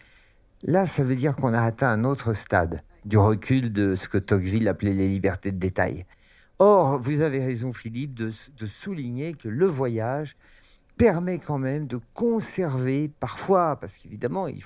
[0.63, 4.17] là, ça veut dire qu'on a atteint un autre stade du recul de ce que
[4.17, 6.05] Tocqueville appelait les libertés de détail.
[6.59, 10.35] Or, vous avez raison, Philippe, de souligner que le voyage,
[10.97, 14.61] permet quand même de conserver parfois, parce qu'évidemment, il,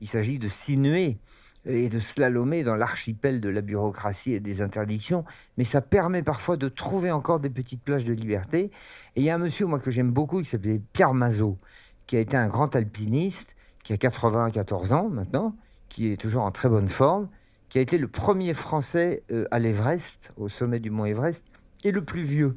[0.00, 1.18] il s'agit de sinuer
[1.66, 5.24] et de slalomer dans l'archipel de la bureaucratie et des interdictions,
[5.58, 8.70] mais ça permet parfois de trouver encore des petites plages de liberté.
[9.16, 11.58] Et il y a un monsieur, moi, que j'aime beaucoup, qui s'appelait Pierre Mazot,
[12.06, 15.54] qui a été un grand alpiniste, qui a 94 ans maintenant,
[15.88, 17.28] qui est toujours en très bonne forme,
[17.68, 21.44] qui a été le premier Français euh, à l'Everest, au sommet du mont Everest,
[21.84, 22.56] et le plus vieux.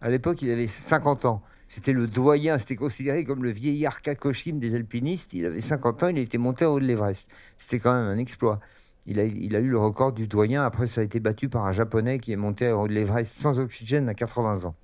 [0.00, 1.42] À l'époque, il avait 50 ans.
[1.74, 5.34] C'était le doyen, c'était considéré comme le vieillard Kakoshim des alpinistes.
[5.34, 7.28] Il avait 50 ans, il était monté en haut de l'Everest.
[7.56, 8.60] C'était quand même un exploit.
[9.06, 10.64] Il a, eu le record du doyen.
[10.64, 13.36] Après, ça a été battu par un japonais qui est monté en haut de l'Everest
[13.36, 14.76] sans oxygène à 80 ans.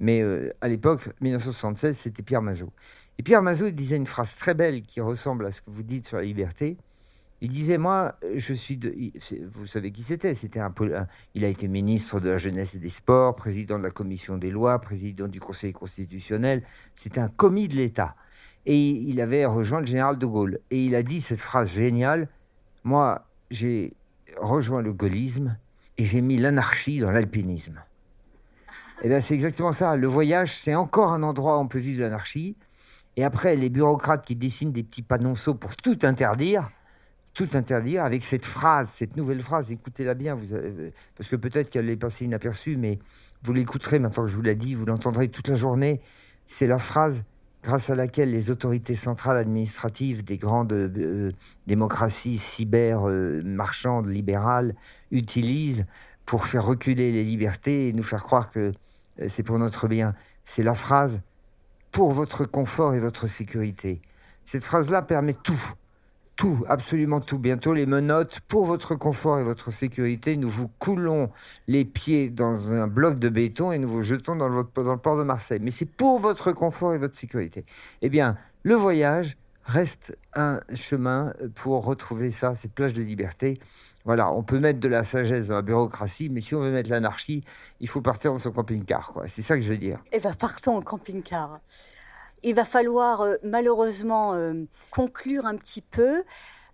[0.00, 0.24] Mais
[0.62, 2.72] à l'époque, 1976, c'était Pierre Mazot.
[3.18, 6.06] Et Pierre Mazot disait une phrase très belle qui ressemble à ce que vous dites
[6.06, 6.78] sur la liberté.
[7.42, 8.94] Il disait moi, je suis de,
[9.50, 10.72] vous savez qui c'était C'était un,
[11.34, 14.50] il a été ministre de la jeunesse et des sports, président de la commission des
[14.50, 16.62] lois, président du Conseil constitutionnel.
[16.94, 18.14] C'était un commis de l'État.
[18.64, 20.60] Et il avait rejoint le général de Gaulle.
[20.70, 22.28] Et il a dit cette phrase géniale
[22.84, 23.94] moi, j'ai
[24.38, 25.56] rejoint le gaullisme
[25.98, 27.80] et j'ai mis l'anarchie dans l'alpinisme.
[29.02, 29.96] Eh bien, c'est exactement ça.
[29.96, 32.56] Le voyage, c'est encore un endroit où on peut vivre l'anarchie.
[33.16, 36.70] Et après, les bureaucrates qui dessinent des petits panonceaux pour tout interdire,
[37.34, 40.36] tout interdire avec cette phrase, cette nouvelle phrase, écoutez-la bien,
[41.16, 42.98] parce que peut-être qu'elle est passée inaperçue, mais
[43.42, 46.00] vous l'écouterez maintenant que je vous l'ai dit, vous l'entendrez toute la journée.
[46.46, 47.24] C'est la phrase
[47.62, 51.30] grâce à laquelle les autorités centrales administratives des grandes euh,
[51.66, 54.74] démocraties cyber euh, marchandes libérales
[55.10, 55.86] utilisent
[56.26, 58.72] pour faire reculer les libertés et nous faire croire que
[59.20, 60.14] euh, c'est pour notre bien.
[60.44, 61.20] C'est la phrase
[61.92, 64.02] pour votre confort et votre sécurité.
[64.44, 65.60] Cette phrase-là permet tout
[66.42, 67.38] tout, absolument tout.
[67.38, 70.36] Bientôt les menottes pour votre confort et votre sécurité.
[70.36, 71.30] Nous vous coulons
[71.68, 74.98] les pieds dans un bloc de béton et nous vous jetons dans le, dans le
[74.98, 75.60] port de Marseille.
[75.62, 77.64] Mais c'est pour votre confort et votre sécurité.
[78.00, 83.60] Eh bien, le voyage reste un chemin pour retrouver ça, cette plage de liberté.
[84.04, 86.90] Voilà, on peut mettre de la sagesse dans la bureaucratie, mais si on veut mettre
[86.90, 87.44] l'anarchie,
[87.78, 89.12] il faut partir dans son camping-car.
[89.26, 90.00] C'est ça que je veux dire.
[90.10, 91.60] Eh bien, partons en camping-car.
[92.44, 96.24] Il va falloir euh, malheureusement euh, conclure un petit peu.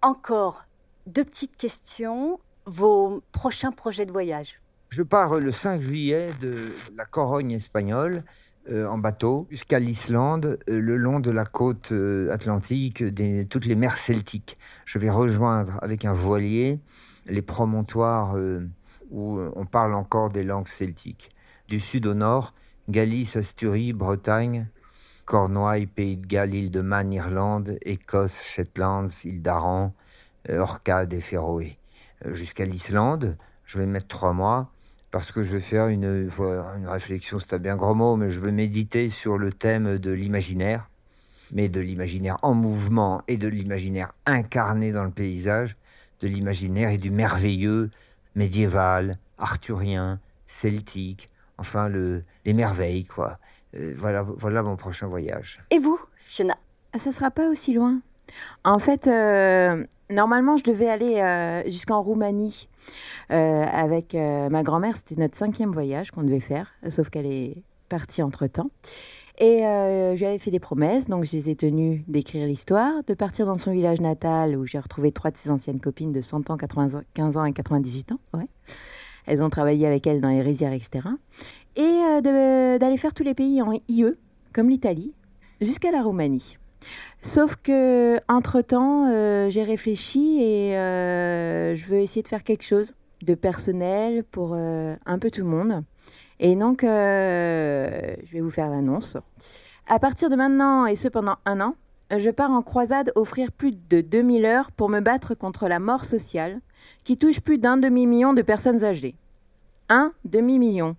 [0.01, 0.65] Encore
[1.07, 2.41] deux petites questions.
[2.65, 4.61] Vos prochains projets de voyage?
[4.91, 8.25] Je pars le 5 juillet de la Corogne espagnole
[8.71, 11.93] euh, en bateau jusqu'à l'Islande, le long de la côte
[12.31, 14.59] atlantique, des, toutes les mers celtiques.
[14.85, 16.79] Je vais rejoindre avec un voilier
[17.25, 18.37] les promontoires
[19.11, 21.31] où on parle encore des langues celtiques.
[21.69, 22.53] Du sud au nord,
[22.91, 24.69] Galice, Asturie, Bretagne,
[25.29, 29.93] Cornouailles, Pays de Galles, île de Man, Irlande, Écosse, Shetlands, île d'Aran,
[30.49, 31.77] euh, Orcade et Féroé.
[32.25, 34.71] Euh, jusqu'à l'Islande, je vais mettre trois mois
[35.11, 38.41] parce que je vais faire une, une réflexion, c'est un bien gros mot, mais je
[38.41, 40.89] veux méditer sur le thème de l'imaginaire,
[41.53, 45.77] mais de l'imaginaire en mouvement et de l'imaginaire incarné dans le paysage,
[46.21, 47.91] de l'imaginaire et du merveilleux
[48.35, 53.39] médiéval, arthurien, celtique, enfin le, les merveilles, quoi.
[53.75, 55.61] Euh, voilà, voilà mon prochain voyage.
[55.71, 56.57] Et vous, Fiona?
[56.93, 58.01] Ah, Ça sera pas aussi loin.
[58.65, 62.69] En fait, euh, normalement, je devais aller euh, jusqu'en Roumanie
[63.31, 64.97] avec ma grand-mère.
[64.97, 68.71] C'était notre cinquième voyage qu'on devait faire, sauf qu'elle est partie entre-temps.
[69.39, 73.13] Et je lui avais fait des promesses, donc je les ai tenues d'écrire l'histoire, de
[73.13, 76.49] partir dans son village natal où j'ai retrouvé trois de ses anciennes copines de 100
[76.49, 78.21] ans, 95 ans et 98 ans.
[78.33, 78.49] Ouais.
[79.27, 81.03] Elles ont travaillé avec elle dans les rizières, etc
[81.79, 84.15] et euh, d'aller faire tous les pays en IE,
[84.53, 85.15] comme l'Italie,
[85.61, 86.59] jusqu'à la Roumanie.
[87.23, 92.65] Sauf que entre temps, euh, j'ai réfléchi et euh, je veux essayer de faire quelque
[92.65, 95.83] chose de personnel pour un peu tout le monde.
[96.39, 99.17] Et donc, je vais vous faire l'annonce.
[99.89, 101.75] À partir de maintenant, et ce pendant un an,
[102.17, 106.05] je pars en croisade offrir plus de 2000 heures pour me battre contre la mort
[106.05, 106.61] sociale
[107.03, 109.17] qui touche plus d'un demi-million de personnes âgées.
[109.89, 110.95] Un demi-million.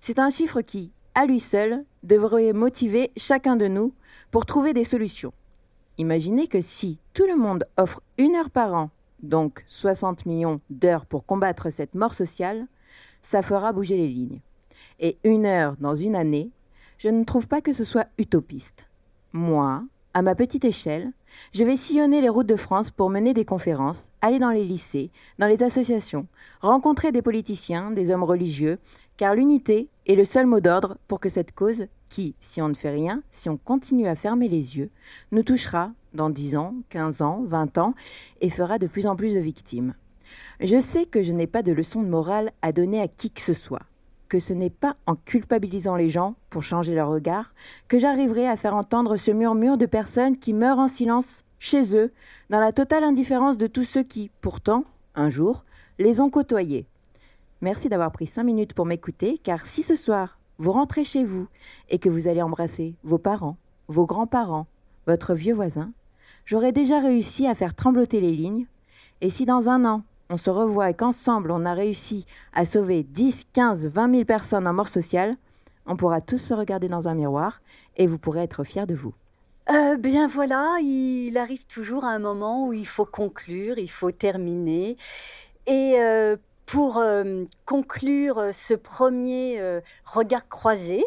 [0.00, 3.94] C'est un chiffre qui, à lui seul, devrait motiver chacun de nous
[4.30, 5.32] pour trouver des solutions.
[5.98, 8.90] Imaginez que si tout le monde offre une heure par an,
[9.22, 12.66] donc 60 millions d'heures pour combattre cette mort sociale,
[13.20, 14.40] ça fera bouger les lignes.
[15.00, 16.50] Et une heure dans une année,
[16.98, 18.86] je ne trouve pas que ce soit utopiste.
[19.32, 21.12] Moi, à ma petite échelle,
[21.52, 25.10] je vais sillonner les routes de France pour mener des conférences, aller dans les lycées,
[25.38, 26.26] dans les associations,
[26.60, 28.78] rencontrer des politiciens, des hommes religieux,
[29.16, 32.74] car l'unité est le seul mot d'ordre pour que cette cause, qui, si on ne
[32.74, 34.90] fait rien, si on continue à fermer les yeux,
[35.30, 37.94] nous touchera dans 10 ans, 15 ans, 20 ans,
[38.40, 39.94] et fera de plus en plus de victimes.
[40.60, 43.40] Je sais que je n'ai pas de leçon de morale à donner à qui que
[43.40, 43.82] ce soit,
[44.28, 47.54] que ce n'est pas en culpabilisant les gens pour changer leur regard
[47.88, 52.12] que j'arriverai à faire entendre ce murmure de personnes qui meurent en silence chez eux,
[52.50, 54.84] dans la totale indifférence de tous ceux qui, pourtant,
[55.14, 55.64] un jour,
[55.98, 56.86] les ont côtoyés.
[57.62, 61.46] Merci d'avoir pris cinq minutes pour m'écouter, car si ce soir, vous rentrez chez vous
[61.90, 63.56] et que vous allez embrasser vos parents,
[63.86, 64.66] vos grands-parents,
[65.06, 65.92] votre vieux voisin,
[66.44, 68.66] j'aurai déjà réussi à faire trembloter les lignes,
[69.20, 73.04] et si dans un an, on se revoit et qu'ensemble on a réussi à sauver
[73.04, 75.36] 10, 15, 20 000 personnes en mort sociale,
[75.86, 77.62] on pourra tous se regarder dans un miroir
[77.96, 79.14] et vous pourrez être fiers de vous.
[79.70, 84.96] Euh, bien voilà, il arrive toujours un moment où il faut conclure, il faut terminer.
[85.68, 86.36] Et euh,
[86.66, 91.04] pour euh, conclure ce premier euh, regard croisé,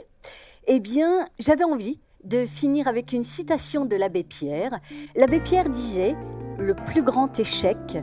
[0.67, 4.79] Eh bien, j'avais envie de finir avec une citation de l'abbé Pierre.
[5.15, 6.15] L'abbé Pierre disait
[6.57, 7.97] Le plus grand échec,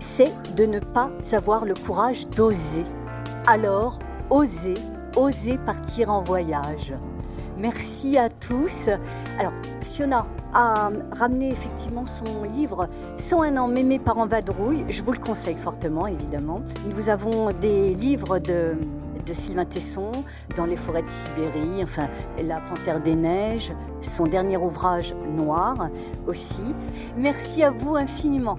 [0.00, 2.84] c'est de ne pas avoir le courage d'oser.
[3.46, 3.98] Alors,
[4.30, 4.74] osez,
[5.16, 6.92] osez partir en voyage.
[7.56, 8.88] Merci à tous.
[9.38, 9.52] Alors,
[9.82, 14.84] Fiona a ramené effectivement son livre 101 ans, mais mes parents vadrouille.
[14.88, 16.62] Je vous le conseille fortement, évidemment.
[16.94, 18.76] Nous avons des livres de
[19.32, 20.10] Sylvain Tesson,
[20.56, 22.08] Dans les forêts de Sibérie, enfin
[22.42, 25.88] La Panthère des Neiges, son dernier ouvrage Noir
[26.26, 26.62] aussi.
[27.16, 28.58] Merci à vous infiniment.